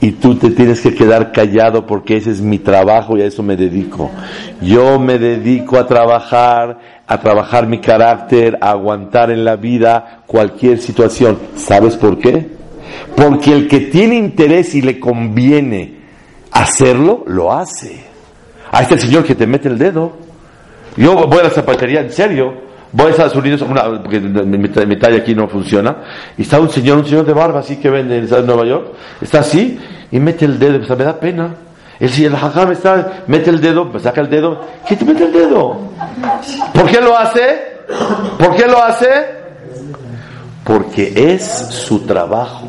[0.01, 3.43] y tú te tienes que quedar callado porque ese es mi trabajo y a eso
[3.43, 4.11] me dedico.
[4.61, 10.79] Yo me dedico a trabajar, a trabajar mi carácter, a aguantar en la vida cualquier
[10.79, 11.39] situación.
[11.57, 12.49] ¿Sabes por qué?
[13.17, 16.00] Porque el que tiene interés y le conviene
[16.53, 18.05] hacerlo, lo hace.
[18.73, 20.13] Ahí está el señor que te mete el dedo.
[20.97, 22.71] Yo voy a la zapatería, en serio.
[22.93, 25.97] Voy a Estados Unidos, una, porque mi, talla aquí no funciona,
[26.37, 28.87] y está un señor, un señor de barba así que vende en Nueva York,
[29.21, 29.79] está así,
[30.11, 31.55] y mete el dedo, o sea, me da pena.
[32.01, 35.79] El, el hajam está, mete el dedo, saca el dedo, ¿qué te mete el dedo?
[36.75, 37.79] ¿Por qué lo hace?
[38.39, 39.09] ¿Por qué lo hace?
[40.65, 42.67] Porque es su trabajo.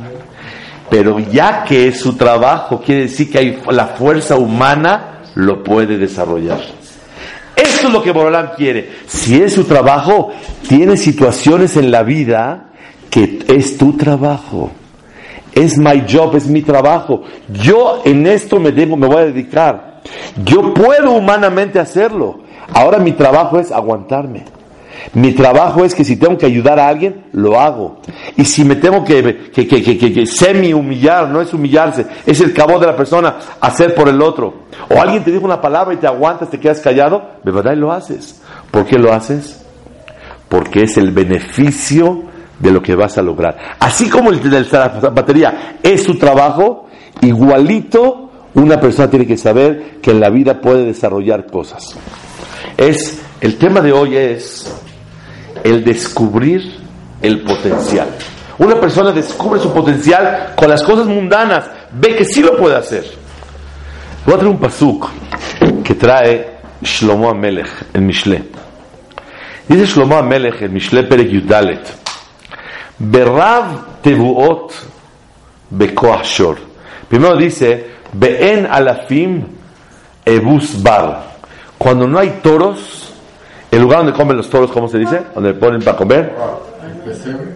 [0.91, 5.97] Pero ya que es su trabajo, quiere decir que hay, la fuerza humana lo puede
[5.97, 6.59] desarrollar.
[7.55, 8.89] Esto es lo que Borolán quiere.
[9.07, 10.31] Si es su trabajo,
[10.67, 12.71] tiene situaciones en la vida
[13.09, 14.69] que es tu trabajo.
[15.53, 17.23] Es my job, es mi trabajo.
[17.47, 20.01] Yo en esto me me voy a dedicar.
[20.43, 22.41] Yo puedo humanamente hacerlo.
[22.73, 24.43] Ahora mi trabajo es aguantarme.
[25.13, 28.01] Mi trabajo es que si tengo que ayudar a alguien, lo hago.
[28.37, 32.05] Y si me tengo que, que, que, que, que- que semi humillar, no es humillarse,
[32.25, 34.65] es el cabo de la persona, hacer por el otro.
[34.89, 37.77] O alguien te dijo una palabra y te aguantas, te quedas callado, de verdad y
[37.77, 38.41] lo haces.
[38.69, 39.63] ¿Por qué lo haces?
[40.47, 42.23] Porque es el beneficio
[42.59, 43.57] de lo que vas a lograr.
[43.79, 46.87] Así como el de la batería es su trabajo,
[47.21, 51.95] igualito una persona tiene que saber que en la vida puede desarrollar cosas.
[52.77, 54.71] Es, el tema de hoy es
[55.63, 56.79] el descubrir
[57.21, 58.07] el potencial.
[58.57, 63.05] Una persona descubre su potencial con las cosas mundanas, ve que sí lo puede hacer.
[64.25, 65.09] Voy a traer un pasuk
[65.83, 68.43] que trae Shlomo Amelech en Mishle.
[69.67, 71.95] Dice Shlomo Amelech en Mishle Perek Yudalet,
[72.99, 74.73] Berav tevuot
[75.71, 76.57] bekoach shor.
[77.07, 79.43] Primero dice, Be'en alafim
[80.25, 81.31] ebus bar.
[81.77, 83.00] Cuando no hay toros,
[83.71, 85.21] el lugar donde comen los toros, ¿cómo se dice?
[85.33, 86.33] Donde ponen para comer.
[86.83, 87.55] El pesebre.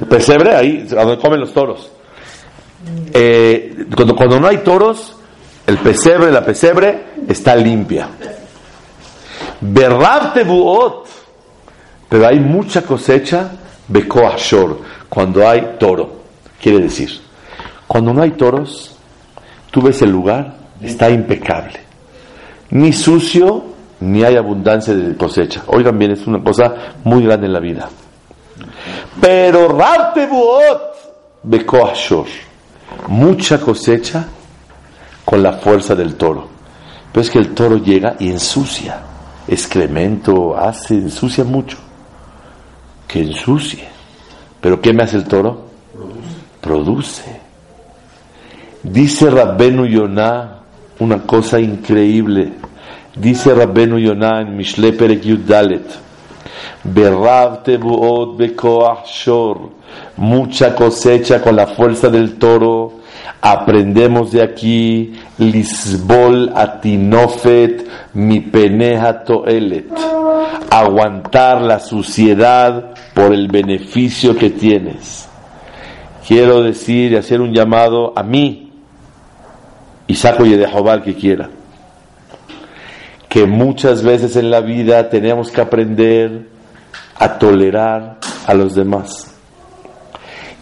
[0.00, 1.90] El pesebre, ahí, donde comen los toros.
[3.12, 5.16] Eh, cuando, cuando no hay toros,
[5.66, 8.08] el pesebre, la pesebre está limpia.
[9.60, 11.06] Berrab tebuot,
[12.08, 13.50] pero hay mucha cosecha,
[13.88, 16.24] bekoashor, cuando hay toro.
[16.60, 17.20] Quiere decir,
[17.86, 18.94] cuando no hay toros,
[19.70, 21.80] tú ves el lugar, está impecable.
[22.70, 23.73] Ni sucio,
[24.04, 25.62] ni hay abundancia de cosecha.
[25.66, 27.88] Oigan bien, es una cosa muy grande en la vida.
[29.20, 30.94] Pero Rabtebuot
[31.42, 32.26] Bekoashor,
[33.08, 34.26] mucha cosecha
[35.24, 36.48] con la fuerza del toro.
[37.12, 39.00] Pero es que el toro llega y ensucia,
[39.48, 41.78] excremento, hace, ensucia mucho.
[43.08, 43.88] Que ensucie.
[44.60, 45.64] Pero ¿qué me hace el toro?
[46.60, 47.40] Produce.
[48.82, 50.60] Dice Rabbenu Yonah
[50.98, 52.52] una cosa increíble.
[53.16, 55.86] Dice Rabbenu Yonah en Mishle Perek Dalet.
[57.64, 59.70] Tebuot bekoach shor.
[60.16, 62.94] Mucha cosecha con la fuerza del toro.
[63.40, 65.12] Aprendemos de aquí.
[65.38, 69.92] Lisbol atinofet mi peneja toelet.
[70.70, 75.28] Aguantar la suciedad por el beneficio que tienes.
[76.26, 78.72] Quiero decir y hacer un llamado a mí.
[80.08, 80.66] Y saco y de
[81.04, 81.48] que quiera
[83.34, 86.46] que muchas veces en la vida tenemos que aprender
[87.18, 89.34] a tolerar a los demás.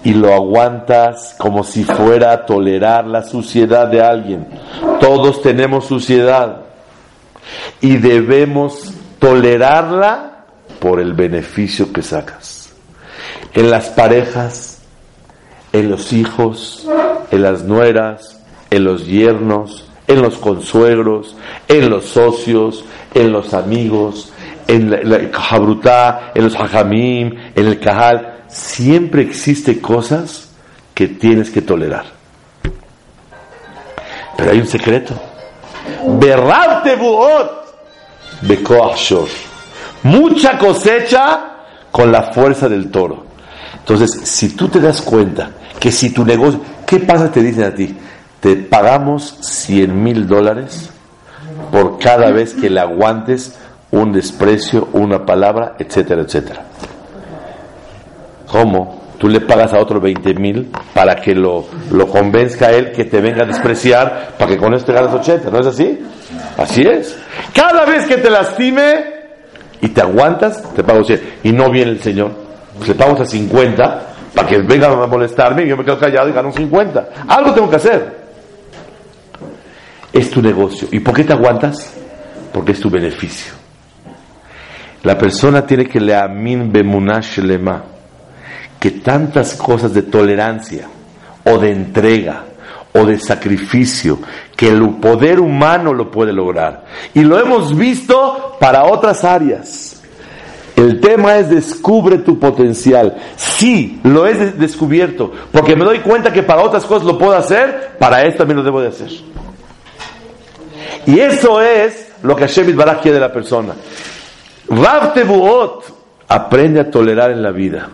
[0.02, 4.46] Y lo aguantas como si fuera a tolerar la suciedad de alguien.
[5.00, 6.62] Todos tenemos suciedad
[7.82, 10.46] y debemos tolerarla
[10.80, 12.72] por el beneficio que sacas.
[13.52, 14.80] En las parejas,
[15.74, 16.88] en los hijos,
[17.30, 21.37] en las nueras, en los yernos, en los consuegros,
[21.68, 24.33] en los socios, en los amigos,
[24.66, 28.44] en la, jabrutá, en los hajamim, en el kahal.
[28.48, 30.51] Siempre existe cosas
[30.94, 32.05] que tienes que tolerar.
[34.37, 35.14] Pero hay un secreto.
[36.18, 37.62] Berrarte buot
[38.42, 39.29] bekoashor.
[40.03, 41.53] Mucha cosecha
[41.90, 43.27] con la fuerza del toro.
[43.79, 47.31] Entonces, si tú te das cuenta que si tu negocio, ¿qué pasa?
[47.31, 47.94] Te dicen a ti,
[48.42, 50.90] te pagamos 100 mil dólares
[51.70, 53.57] por cada vez que le aguantes
[53.92, 56.64] un desprecio, una palabra, etcétera, etcétera.
[58.50, 59.00] ¿Cómo?
[59.16, 63.05] Tú le pagas a otro 20 mil para que lo, lo convenzca a él que
[63.05, 66.00] te venga a despreciar para que con esto te ganes 80, ¿no es así?
[66.59, 67.16] Así es.
[67.55, 69.05] Cada vez que te lastime
[69.81, 71.35] y te aguantas, te pago 100.
[71.44, 72.33] Y no viene el Señor.
[72.76, 74.02] Pues le pagamos a 50
[74.35, 77.09] para que venga a molestarme y yo me quedo callado y gano 50.
[77.28, 78.21] Algo tengo que hacer.
[80.12, 80.88] Es tu negocio.
[80.90, 81.94] ¿Y por qué te aguantas?
[82.53, 83.53] Porque es tu beneficio.
[85.05, 87.83] La persona tiene que le amin bemunash lema
[88.79, 90.87] que tantas cosas de tolerancia
[91.44, 92.44] o de entrega
[92.92, 94.18] o de sacrificio
[94.57, 96.85] que el poder humano lo puede lograr.
[97.14, 100.03] Y lo hemos visto para otras áreas.
[100.77, 103.16] El tema es descubre tu potencial.
[103.37, 107.33] Sí, lo he de- descubierto, porque me doy cuenta que para otras cosas lo puedo
[107.33, 109.11] hacer, para esto también lo debo de hacer.
[111.06, 113.74] Y eso es lo que Hashem Baraj quiere de la persona.
[114.68, 115.12] Rav
[116.28, 117.88] aprende a tolerar en la vida,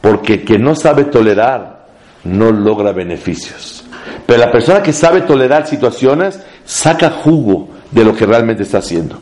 [0.00, 1.86] porque que no sabe tolerar
[2.24, 3.84] no logra beneficios.
[4.26, 9.18] Pero la persona que sabe tolerar situaciones saca jugo de lo que realmente está haciendo.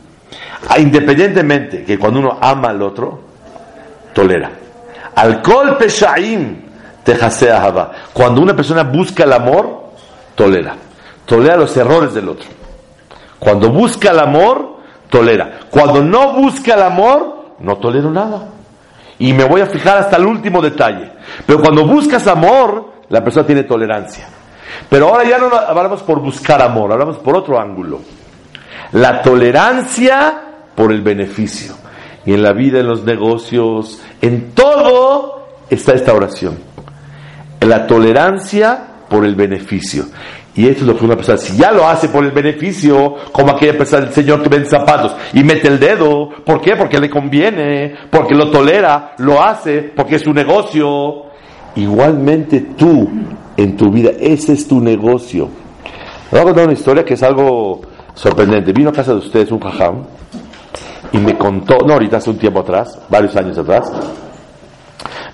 [0.67, 3.19] Ah, Independientemente que cuando uno ama al otro,
[4.13, 4.51] tolera.
[5.15, 6.57] Alcohol peshaim
[7.03, 7.91] tejasea.
[8.11, 9.91] Cuando una persona busca el amor,
[10.33, 10.75] tolera.
[11.25, 12.54] Tolera los errores del otro.
[13.39, 14.77] Cuando busca el amor,
[15.09, 15.59] tolera.
[15.69, 18.49] Cuando no busca el amor, no tolero nada.
[19.19, 21.11] Y me voy a fijar hasta el último detalle.
[21.45, 24.27] Pero cuando buscas amor, la persona tiene tolerancia.
[24.89, 28.01] Pero ahora ya no hablamos por buscar amor, hablamos por otro ángulo.
[28.91, 30.41] La tolerancia
[30.75, 31.75] por el beneficio.
[32.25, 36.57] Y en la vida, en los negocios, en todo está esta oración.
[37.61, 40.05] La tolerancia por el beneficio.
[40.57, 43.51] Y esto es lo que una persona, si ya lo hace por el beneficio, como
[43.51, 46.77] aquella persona, el señor que vende zapatos y mete el dedo, ¿por qué?
[46.77, 51.23] Porque le conviene, porque lo tolera, lo hace, porque es su negocio.
[51.75, 53.09] Igualmente tú,
[53.57, 55.49] en tu vida, ese es tu negocio.
[56.31, 57.81] Voy a contar una historia que es algo
[58.13, 58.71] sorprendente.
[58.71, 60.03] Vino a casa de ustedes un jajam
[61.11, 63.91] y me contó, no ahorita hace un tiempo atrás, varios años atrás,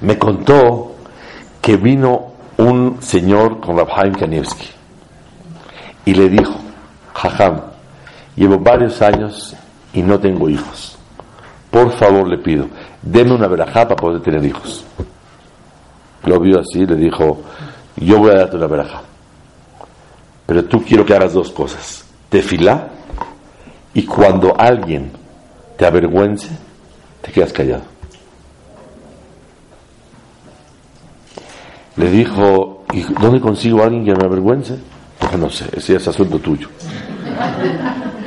[0.02, 0.94] me contó
[1.62, 4.81] que vino un señor con Rabhaim Kanievski
[6.06, 6.56] y le dijo,
[7.14, 7.62] Jajam,
[8.36, 9.56] llevo varios años
[9.94, 10.98] y no tengo hijos.
[11.70, 12.68] Por favor le pido,
[13.02, 14.84] deme una verajá para poder tener hijos.
[16.26, 17.42] Lo vio así, le dijo,
[17.96, 19.02] yo voy a darte una verajá.
[20.46, 22.06] Pero tú quiero que hagas dos cosas.
[22.30, 22.90] Tefilá
[23.94, 25.12] y cuando alguien
[25.78, 26.50] te avergüence,
[27.22, 27.84] te quedas callado.
[31.96, 34.80] Le dijo, ¿y dónde consigo a alguien que me avergüence?
[35.32, 36.68] Dijo, no sé, ese es asunto tuyo.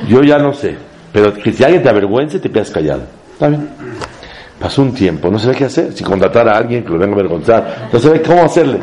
[0.07, 0.75] Yo ya no sé,
[1.13, 3.03] pero que si alguien te avergüence, te quedas callado.
[3.33, 3.69] Está bien.
[4.59, 7.19] Pasó un tiempo, no sabía qué hacer, si contratar a alguien que lo venga a
[7.19, 8.79] avergonzar, no sabía cómo hacerle.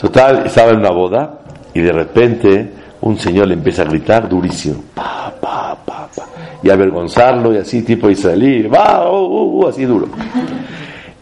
[0.00, 1.38] Total, estaba en una boda
[1.72, 6.26] y de repente un señor le empieza a gritar durísimo, pa, pa, pa, pa,
[6.62, 10.08] y avergonzarlo y así tipo israelí, va, uh, uh, uh, así duro.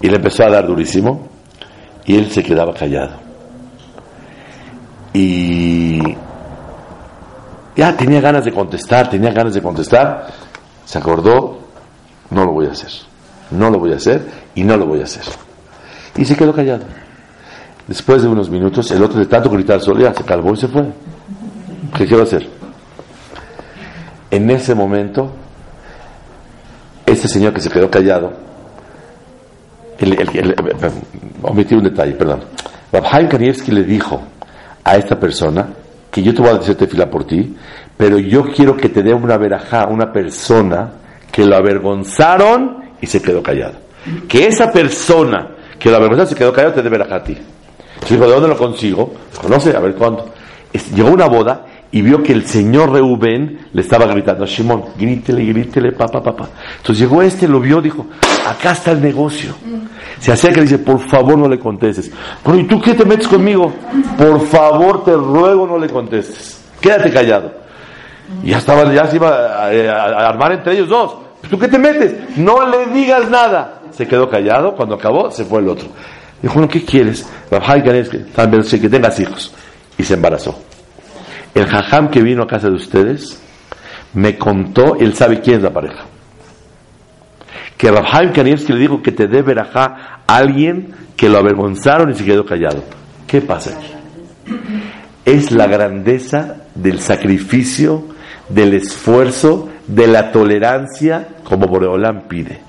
[0.01, 1.27] Y le empezó a dar durísimo
[2.07, 3.26] y él se quedaba callado.
[5.19, 5.99] Y
[7.75, 10.27] ya tenía ganas de contestar, tenía ganas de contestar,
[10.85, 11.59] se acordó,
[12.29, 12.91] no lo voy a hacer,
[13.51, 15.25] no lo voy a hacer y no lo voy a hacer.
[16.19, 16.85] Y se quedó callado.
[17.89, 20.69] Después de unos minutos, el otro de tanto gritar solo ya se calmó y se
[20.69, 20.85] fue.
[21.97, 22.47] ¿Qué quiero hacer?
[24.31, 25.33] En ese momento,
[27.07, 28.35] este señor que se quedó callado,
[29.99, 30.13] el,
[31.43, 32.45] un detalle, perdón.
[32.93, 34.21] Rabhaim Kanievski le dijo
[34.87, 35.69] a esta persona
[36.11, 37.55] que yo te voy a decir tefila por ti,
[37.97, 40.93] pero yo quiero que te dé una verajá, una persona
[41.31, 43.75] que lo avergonzaron y se quedó callado.
[44.29, 47.37] Que esa persona que lo avergonzaron se quedó callado te dé verajá a ti.
[47.95, 49.13] Entonces dijo, ¿de dónde lo consigo?
[49.61, 50.27] Sé, a ver cuándo.
[50.73, 54.85] Es- Llegó una boda y vio que el señor Reubén le estaba gritando a Shimón,
[54.99, 56.49] grítele, grítele, papá, papá.
[56.79, 58.07] Entonces llegó este, lo vio, dijo,
[58.47, 59.55] acá está el negocio.
[60.19, 62.11] Se acerca y dice, por favor no le contestes.
[62.43, 63.73] Pero ¿y tú qué te metes conmigo?
[64.19, 66.61] Por favor, te ruego no le contestes.
[66.81, 67.53] Quédate callado.
[68.43, 71.17] Y ya estaba, ya se iba a, armar entre ellos dos.
[71.49, 72.37] ¿Tú qué te metes?
[72.37, 73.81] No le digas nada.
[73.93, 75.89] Se quedó callado, cuando acabó, se fue el otro.
[76.43, 77.27] Dijo, bueno, ¿qué quieres?
[78.35, 79.55] También que tengas hijos.
[79.97, 80.59] Y se embarazó.
[81.57, 83.41] El jajam que vino a casa de ustedes
[84.13, 86.05] me contó, él sabe quién es la pareja.
[87.79, 92.15] Que Rabhaim Kanievski le dijo que te dé verajá a alguien que lo avergonzaron y
[92.15, 92.85] se quedó callado.
[93.27, 93.91] ¿Qué pasa aquí?
[95.25, 98.05] Es la grandeza del sacrificio,
[98.51, 102.61] del esfuerzo, de la tolerancia como Boreolán pide.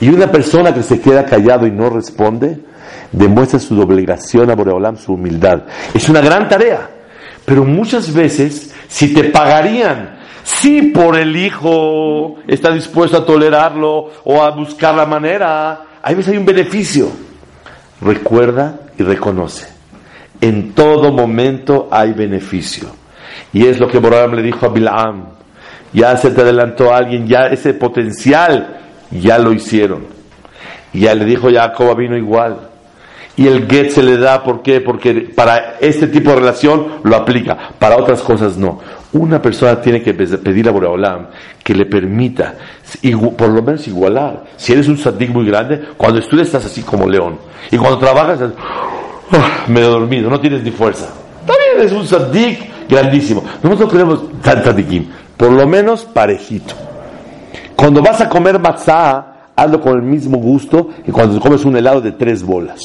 [0.00, 2.58] Y una persona que se queda callado y no responde,
[3.12, 5.62] demuestra su obligación a Boreolam, su humildad.
[5.94, 6.95] Es una gran tarea.
[7.46, 14.42] Pero muchas veces, si te pagarían, si por el hijo está dispuesto a tolerarlo o
[14.42, 17.08] a buscar la manera, hay veces hay un beneficio.
[18.00, 19.68] Recuerda y reconoce.
[20.40, 22.88] En todo momento hay beneficio.
[23.52, 25.28] Y es lo que Boreolam le dijo a Bilaam.
[25.92, 28.80] Ya se te adelantó alguien, ya ese potencial
[29.10, 30.06] ya lo hicieron.
[30.92, 32.70] Ya le dijo Jacob vino igual.
[33.36, 34.80] Y el get se le da, ¿por qué?
[34.80, 38.80] Porque para este tipo de relación lo aplica, para otras cosas no.
[39.12, 41.28] Una persona tiene que pedir a Boreolam
[41.62, 42.54] que le permita,
[43.36, 44.44] por lo menos igualar.
[44.56, 47.38] Si eres un sadik muy grande, cuando estudias estás así como león.
[47.70, 48.52] Y cuando trabajas, estás,
[49.32, 51.08] oh, medio dormido, no tienes ni fuerza.
[51.46, 53.44] También eres un sadik grandísimo.
[53.62, 56.74] Nosotros queremos tan sadikim, por lo menos parejito.
[57.74, 62.00] Cuando vas a comer matzah, hazlo con el mismo gusto que cuando comes un helado
[62.00, 62.82] de tres bolas.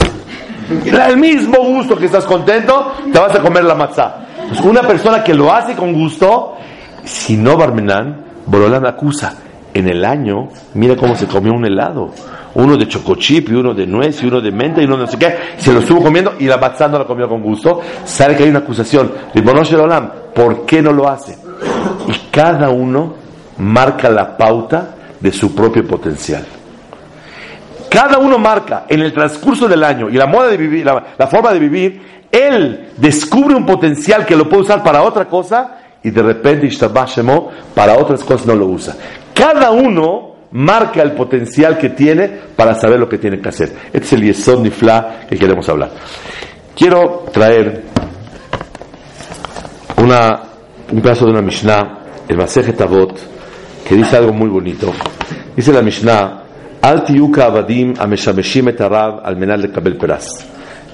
[0.86, 4.26] El mismo gusto que estás contento, te vas a comer la matzah.
[4.48, 6.56] Pues una persona que lo hace con gusto,
[7.04, 9.36] si no Barmenán, Borolán acusa.
[9.74, 12.10] En el año, mira cómo se comió un helado.
[12.56, 15.08] Uno de chocochip, y uno de nuez, y uno de menta, y uno de no
[15.12, 15.34] sé qué.
[15.58, 17.80] Se lo estuvo comiendo y la matzah no la comió con gusto.
[18.04, 19.12] Sabe que hay una acusación.
[20.36, 21.38] ¿por qué no lo hace?
[22.08, 23.14] Y cada uno
[23.58, 26.46] marca la pauta de su propio potencial.
[27.92, 31.52] Cada uno marca en el transcurso del año y la moda de vivir, la, forma
[31.52, 36.22] de vivir, él descubre un potencial que lo puede usar para otra cosa y de
[36.22, 36.70] repente
[37.76, 38.96] para otras cosas no lo usa.
[39.34, 43.74] Cada uno marca el potencial que tiene para saber lo que tiene que hacer.
[43.92, 45.92] Este es el Yesod Nifla que queremos hablar.
[46.74, 47.84] Quiero traer
[49.98, 50.44] una,
[50.94, 53.20] un pedazo de una Mishnah, el Masejet Avot,
[53.86, 54.94] que dice algo muy bonito.
[55.58, 56.41] Dice la Mishnah,
[56.82, 57.06] al
[57.42, 60.46] abadim ameshameshim et al menal de kabel peras.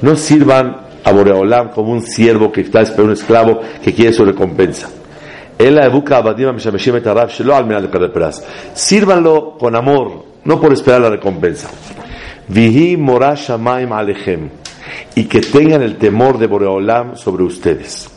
[0.02, 4.26] No sirvan a Boreolam como un siervo que está esperando un esclavo que quiere su
[4.26, 4.90] recompensa.
[5.58, 8.44] El abadim ameshameshim et shelo al menal de peras.
[8.74, 11.70] Sírvanlo con amor, no por esperar la recompensa.
[12.48, 14.50] Vihi morashamaim alechem.
[15.16, 18.10] Y que tengan el temor de Boreolam sobre ustedes.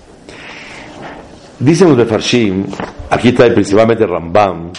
[1.58, 2.64] Dicen los Mefarshim,
[3.10, 4.70] aquí trae principalmente Rambam,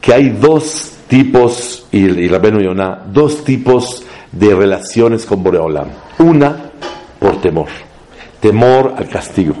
[0.00, 4.02] que hay dos tipos, y, y Rabenu Yonah, dos tipos
[4.32, 5.88] de relaciones con Boreolam.
[6.20, 6.56] Una,
[7.18, 7.68] por temor,
[8.40, 9.54] temor al castigo.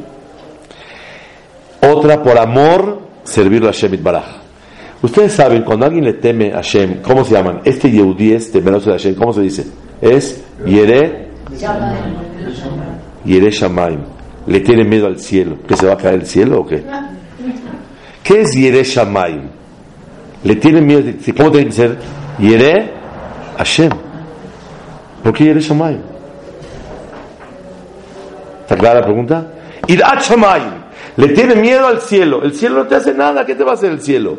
[1.82, 4.24] Otra, por amor, servirlo a Hashem Baraj.
[5.02, 7.60] Ustedes saben, cuando alguien le teme a Hashem, ¿cómo se llaman?
[7.64, 9.66] Este Yehudi es temeroso de Hashem, ¿cómo se dice?
[10.00, 11.28] Es Yere
[13.26, 14.00] Yere Shamaim.
[14.46, 15.58] Le tiene miedo al cielo.
[15.68, 16.82] ¿Que se va a caer el cielo o qué?
[18.24, 19.61] ¿Qué es Yere Shamaim?
[20.44, 21.10] Le tiene miedo.
[21.36, 21.98] ¿Cómo tiene que ser?
[22.38, 22.92] Yere
[23.58, 23.90] Hashem.
[25.22, 26.00] ¿Por qué Yere Shamayim?
[28.62, 29.46] ¿Está clara la pregunta?
[29.86, 30.82] Irat Shamayim.
[31.16, 32.42] Le tiene miedo al cielo.
[32.42, 33.46] El cielo no te hace nada.
[33.46, 34.38] ¿Qué te va a hacer el cielo?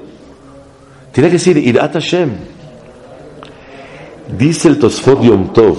[1.11, 2.31] Tiene que decir Irat Hashem.
[4.37, 5.77] Dice el Tosfot Yom Tov.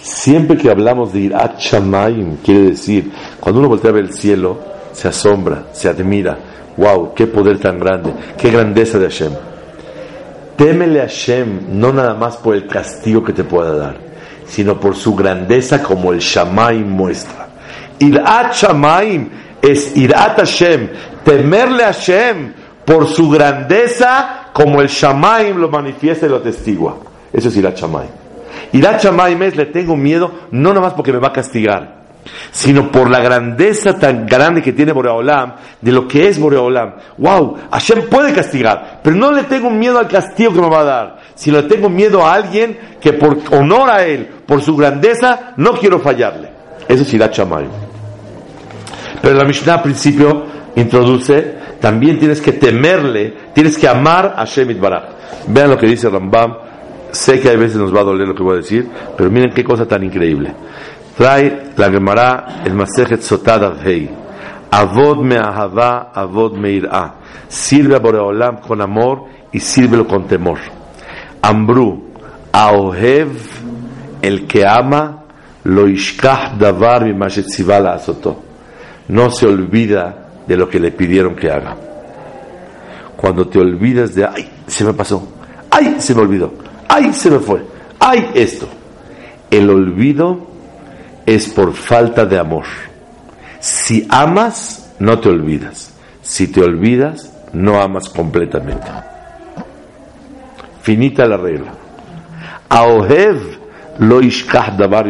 [0.00, 4.58] Siempre que hablamos de Irat Shamayim, quiere decir, cuando uno voltea a ver el cielo,
[4.92, 6.49] se asombra, se admira
[6.80, 9.32] wow, qué poder tan grande, qué grandeza de Hashem.
[10.56, 13.96] Témele a Hashem no nada más por el castigo que te pueda dar,
[14.46, 17.48] sino por su grandeza como el Shamaim muestra.
[17.98, 19.28] Irat Shamaim
[19.60, 20.88] es Irat Hashem,
[21.22, 22.54] temerle a Hashem
[22.86, 26.96] por su grandeza como el Shamaim lo manifiesta y lo testigua.
[27.30, 28.08] Eso es Irat Shamaim.
[28.72, 31.99] Irat Shamaim es le tengo miedo no nada más porque me va a castigar,
[32.50, 36.94] sino por la grandeza tan grande que tiene Boreolam, de lo que es Boreolam.
[37.18, 40.84] Wow, Hashem puede castigar, pero no le tengo miedo al castigo que me va a
[40.84, 45.52] dar, sino le tengo miedo a alguien que por honor a él, por su grandeza,
[45.56, 46.50] no quiero fallarle.
[46.88, 47.38] Eso es Irat
[49.22, 50.44] Pero la Mishnah al principio
[50.76, 55.04] introduce, también tienes que temerle, tienes que amar a Hashem Itbaraj.
[55.48, 56.56] Vean lo que dice Rambam,
[57.12, 59.52] sé que a veces nos va a doler lo que voy a decir, pero miren
[59.52, 60.52] qué cosa tan increíble.
[61.20, 64.08] Trae la Gemara el Masejet Sotada Hei.
[64.70, 67.16] Avod me ahava, avod me irá.
[67.46, 70.56] Sirve a Boreolam con amor y sírvelo con temor.
[71.42, 72.14] Ambru,
[72.50, 73.32] aohev,
[74.22, 75.24] el que ama,
[75.64, 78.42] lo ishkah davar mi la azoto.
[79.08, 81.76] No se olvida de lo que le pidieron que haga.
[83.14, 85.28] Cuando te olvidas de, ay, se me pasó,
[85.70, 86.54] ay, se me olvidó,
[86.88, 87.62] ay, se me fue,
[87.98, 88.66] ay, esto.
[89.50, 90.48] El olvido
[91.34, 92.64] es por falta de amor.
[93.60, 95.94] Si amas, no te olvidas.
[96.22, 98.86] Si te olvidas, no amas completamente.
[100.82, 101.72] Finita la regla.
[102.68, 103.58] Aohev
[103.98, 105.06] lo ishkah davar.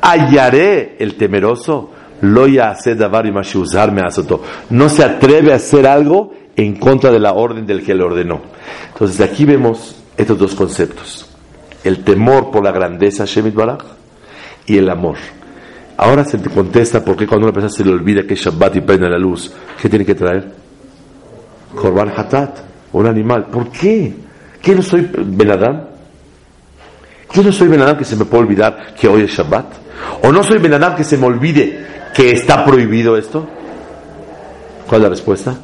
[0.00, 1.90] Hallaré el temeroso
[2.22, 4.42] lo hace davar y me azoto.
[4.70, 8.40] No se atreve a hacer algo en contra de la orden del que le ordenó.
[8.92, 11.28] Entonces aquí vemos estos dos conceptos.
[11.84, 13.96] El temor por la grandeza Shemit Baraj
[14.66, 15.16] y el amor.
[15.96, 18.76] Ahora se te contesta por qué cuando una persona se le olvida que es Shabbat
[18.76, 20.52] y prende la luz, ¿qué tiene que traer?
[21.74, 22.58] Korban Hatat,
[22.92, 23.46] un animal.
[23.46, 24.12] ¿Por qué?
[24.60, 25.84] ¿Qué no soy Benadam?
[27.32, 29.66] Yo no soy Benadam que se me puede olvidar que hoy es Shabbat.
[30.22, 33.46] O no soy Benadam que se me olvide que está prohibido esto.
[34.86, 35.56] ¿Cuál es la respuesta?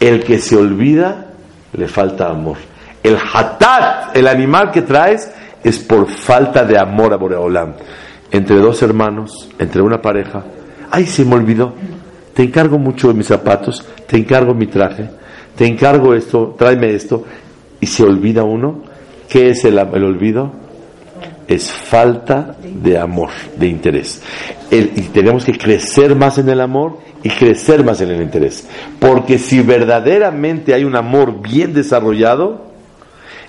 [0.00, 1.26] El que se olvida
[1.72, 2.56] le falta amor.
[3.02, 5.30] El hatat, el animal que traes,
[5.62, 7.74] es por falta de amor a Boreolam.
[8.34, 10.44] Entre dos hermanos, entre una pareja.
[10.90, 11.72] Ay, se me olvidó.
[12.34, 15.08] Te encargo mucho de mis zapatos, te encargo mi traje,
[15.54, 17.22] te encargo esto, tráeme esto.
[17.80, 18.82] Y se olvida uno.
[19.28, 20.50] ¿Qué es el, olvido?
[21.46, 24.20] Es falta de amor, de interés.
[24.68, 28.66] Y tenemos que crecer más en el amor y crecer más en el interés.
[28.98, 32.66] Porque si verdaderamente hay un amor bien desarrollado,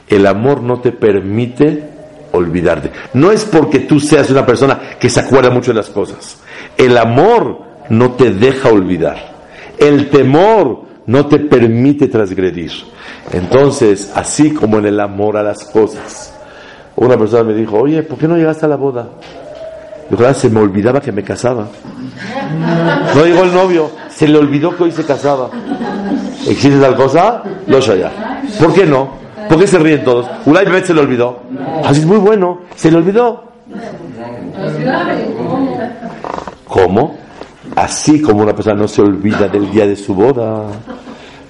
[0.10, 1.95] el amor no te permite
[2.36, 2.92] olvidarte.
[3.14, 6.38] No es porque tú seas una persona que se acuerda mucho de las cosas.
[6.78, 9.36] El amor no te deja olvidar.
[9.78, 12.72] El temor no te permite transgredir.
[13.32, 16.34] Entonces, así como en el amor a las cosas.
[16.96, 19.08] Una persona me dijo, oye, ¿por qué no llegaste a la boda?
[20.10, 21.68] Dijo, "Ah, se me olvidaba que me casaba.
[23.16, 25.50] No llegó el novio, se le olvidó que hoy se casaba.
[26.48, 27.42] ¿Existe tal cosa?
[27.68, 28.42] Lo ya.
[28.60, 29.25] ¿Por qué no?
[29.50, 30.28] ¿Por qué se ríen todos?
[30.46, 31.40] Ulay Bebet se le olvidó.
[31.84, 33.44] Así es muy bueno, se le olvidó.
[36.68, 37.16] ¿Cómo?
[37.76, 40.68] Así como una persona no se olvida del día de su boda,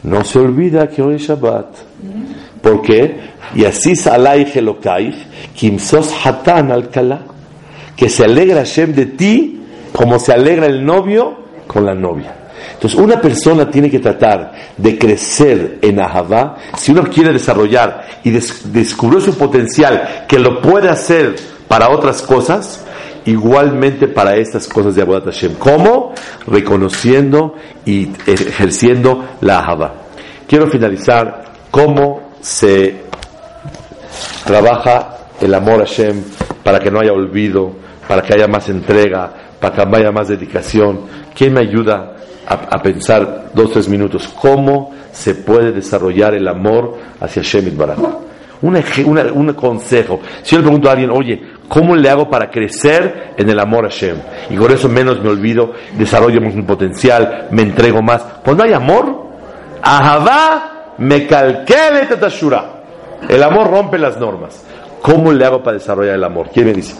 [0.04, 1.68] no se olvida que hoy es Shabbat.
[2.62, 3.20] ¿Por qué?
[3.54, 5.14] Y así salai Elokai,
[5.54, 7.22] kimsos hatan al kala,
[7.96, 9.62] que se alegra Hashem de ti
[9.94, 11.38] como se alegra el novio
[11.68, 12.45] con la novia.
[12.86, 16.56] Entonces, una persona tiene que tratar de crecer en Ahavá.
[16.78, 21.36] Si uno quiere desarrollar y des- descubrió su potencial, que lo puede hacer
[21.68, 22.86] para otras cosas,
[23.26, 25.56] igualmente para estas cosas de Abodat Hashem.
[25.56, 26.14] ¿Cómo?
[26.46, 27.56] Reconociendo
[27.86, 29.94] y ejerciendo la Ahavá.
[30.48, 33.02] Quiero finalizar cómo se
[34.46, 36.22] trabaja el amor a Hashem
[36.64, 37.72] para que no haya olvido,
[38.08, 41.02] para que haya más entrega, para que haya más dedicación.
[41.34, 42.12] ¿Quién me ayuda
[42.48, 47.98] a, pensar dos, tres minutos cómo se puede desarrollar el amor hacia Hashem Itbaraj?
[48.62, 50.22] Un, consejo.
[50.42, 53.86] Si yo le pregunto a alguien, oye, ¿cómo le hago para crecer en el amor
[53.86, 54.18] a Hashem?
[54.50, 58.24] Y con eso menos me olvido, desarrollo mi potencial, me entrego más.
[58.44, 59.26] Cuando hay amor,
[59.82, 62.82] Ahavá me calquele tatashura.
[63.30, 64.66] El amor rompe las normas.
[65.02, 66.50] ¿Cómo le hago para desarrollar el amor?
[66.52, 66.96] ¿Quién me dice?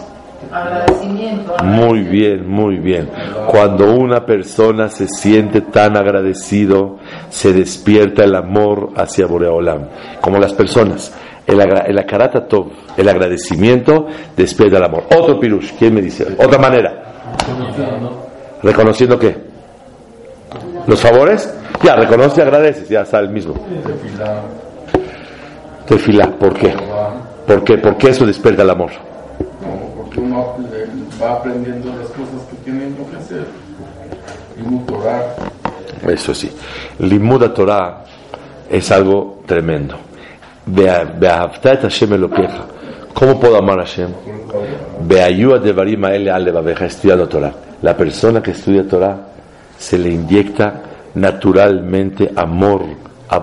[1.64, 3.10] Muy bien, muy bien.
[3.48, 6.98] Cuando una persona se siente tan agradecido,
[7.30, 9.88] se despierta el amor hacia Boreolam.
[10.22, 11.14] Como las personas.
[11.48, 12.06] El, el
[12.98, 15.04] el agradecimiento, despierta el amor.
[15.16, 16.26] Otro pirush, ¿quién me dice?
[16.40, 17.04] Otra manera.
[18.64, 19.38] ¿Reconociendo qué?
[20.88, 21.54] ¿Los favores?
[21.84, 23.54] Ya, reconoce y agradeces, ya está el mismo.
[23.54, 24.42] Tefilá,
[25.88, 26.74] Tefilá, ¿por qué?
[27.46, 27.78] ¿Por qué?
[27.78, 28.92] ¿Por qué eso despierta el amor?
[30.18, 30.56] Uno
[31.22, 33.46] va aprendiendo las cosas que tiene que hacer.
[34.58, 35.36] Y Torah,
[36.08, 36.52] Eso sí.
[37.00, 38.04] Limuda Torah
[38.70, 39.98] es algo tremendo.
[43.14, 44.10] ¿Cómo puedo amar a Hashem?
[46.86, 47.54] Estudiando Torah.
[47.82, 49.28] La persona que estudia Torah
[49.78, 50.82] se le inyecta
[51.16, 52.84] naturalmente amor
[53.30, 53.40] a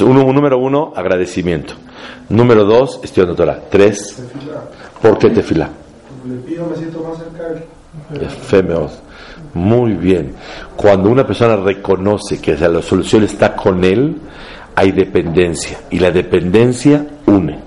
[0.00, 1.74] uno, número uno, agradecimiento.
[2.28, 3.58] Número dos, estudiando Torah.
[3.68, 4.22] Tres.
[5.02, 5.68] ¿Por qué tefilá?
[6.24, 8.90] Le pido, me siento más cerca
[9.52, 10.32] Muy bien.
[10.76, 14.16] Cuando una persona reconoce que la solución está con él,
[14.76, 15.80] hay dependencia.
[15.90, 17.58] Y la dependencia une.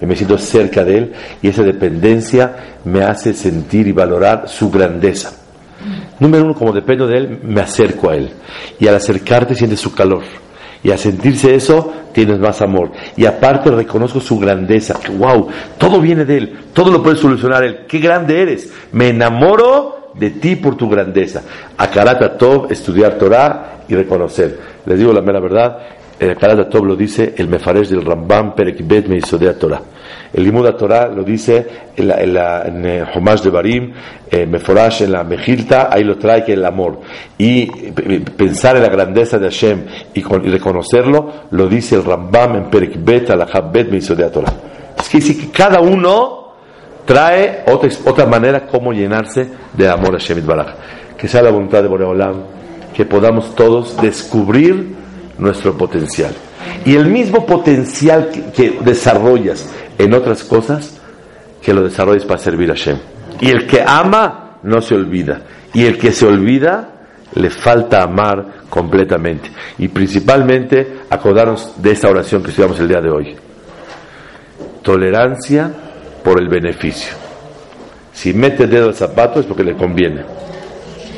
[0.00, 1.12] Y me siento cerca de él.
[1.40, 5.32] Y esa dependencia me hace sentir y valorar su grandeza.
[6.18, 8.32] Número uno, como dependo de él, me acerco a él.
[8.80, 10.22] Y al acercarte sientes su calor
[10.82, 12.90] y al sentirse eso, tienes más amor.
[13.16, 14.98] Y aparte reconozco su grandeza.
[15.18, 16.58] Wow, todo viene de él.
[16.72, 17.80] Todo lo puede solucionar él.
[17.86, 18.72] Qué grande eres.
[18.92, 21.42] Me enamoro de ti por tu grandeza.
[21.76, 24.58] Akarata Tov, estudiar Torah y reconocer.
[24.86, 25.78] Les digo la mera verdad.
[26.20, 29.80] El Akarata Tov lo dice el Mefaresh del Rambam Perek Bet Meisodea Torah.
[30.34, 31.66] El Limuda Torah lo dice
[31.96, 33.04] en, la, en, la, en eh,
[33.42, 33.92] de Barim,
[34.30, 37.00] eh, Meforash en la Mejilta, ahí lo trae que el amor.
[37.38, 42.04] Y eh, pensar en la grandeza de Hashem y, con- y reconocerlo, lo dice el
[42.04, 44.52] Rambam en Perek Bet, Alajab Bet Meisodea Torah.
[44.98, 46.52] Es que dice que cada uno
[47.06, 50.74] trae otra, otra manera como llenarse de amor a Shemit Baraj.
[51.16, 52.42] Que sea la voluntad de Boreolam,
[52.94, 54.99] que podamos todos descubrir
[55.40, 56.32] nuestro potencial.
[56.84, 59.68] Y el mismo potencial que, desarrollas
[59.98, 61.00] en otras cosas,
[61.62, 62.98] que lo desarrolles para servir a Shem.
[63.40, 65.42] Y el que ama no se olvida.
[65.74, 66.88] Y el que se olvida
[67.34, 69.50] le falta amar completamente.
[69.78, 73.36] Y principalmente acordarnos de esta oración que estudiamos el día de hoy.
[74.82, 75.70] Tolerancia
[76.22, 77.14] por el beneficio.
[78.12, 80.24] Si mete el dedo al zapato es porque le conviene.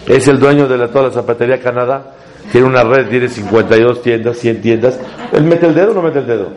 [0.07, 2.14] Es el dueño de la, toda la zapatería Canadá.
[2.51, 4.99] Tiene una red, tiene 52 tiendas, 100 tiendas.
[5.32, 6.49] ¿Él mete el dedo o no mete el dedo?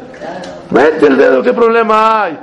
[0.72, 2.38] Mete el dedo, ¿qué problema hay?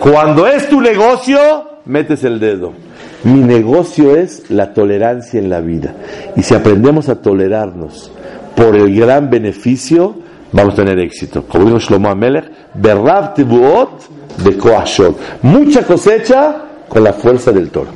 [0.00, 1.38] Cuando es tu negocio,
[1.86, 2.72] metes el dedo.
[3.24, 5.94] Mi negocio es la tolerancia en la vida.
[6.36, 8.10] Y si aprendemos a tolerarnos
[8.54, 10.16] por el gran beneficio,
[10.52, 11.44] vamos a tener éxito.
[11.46, 15.16] Como dijo Shlomo Amelech, de Koashot.
[15.42, 16.56] Mucha cosecha
[16.88, 17.90] con la fuerza del toro.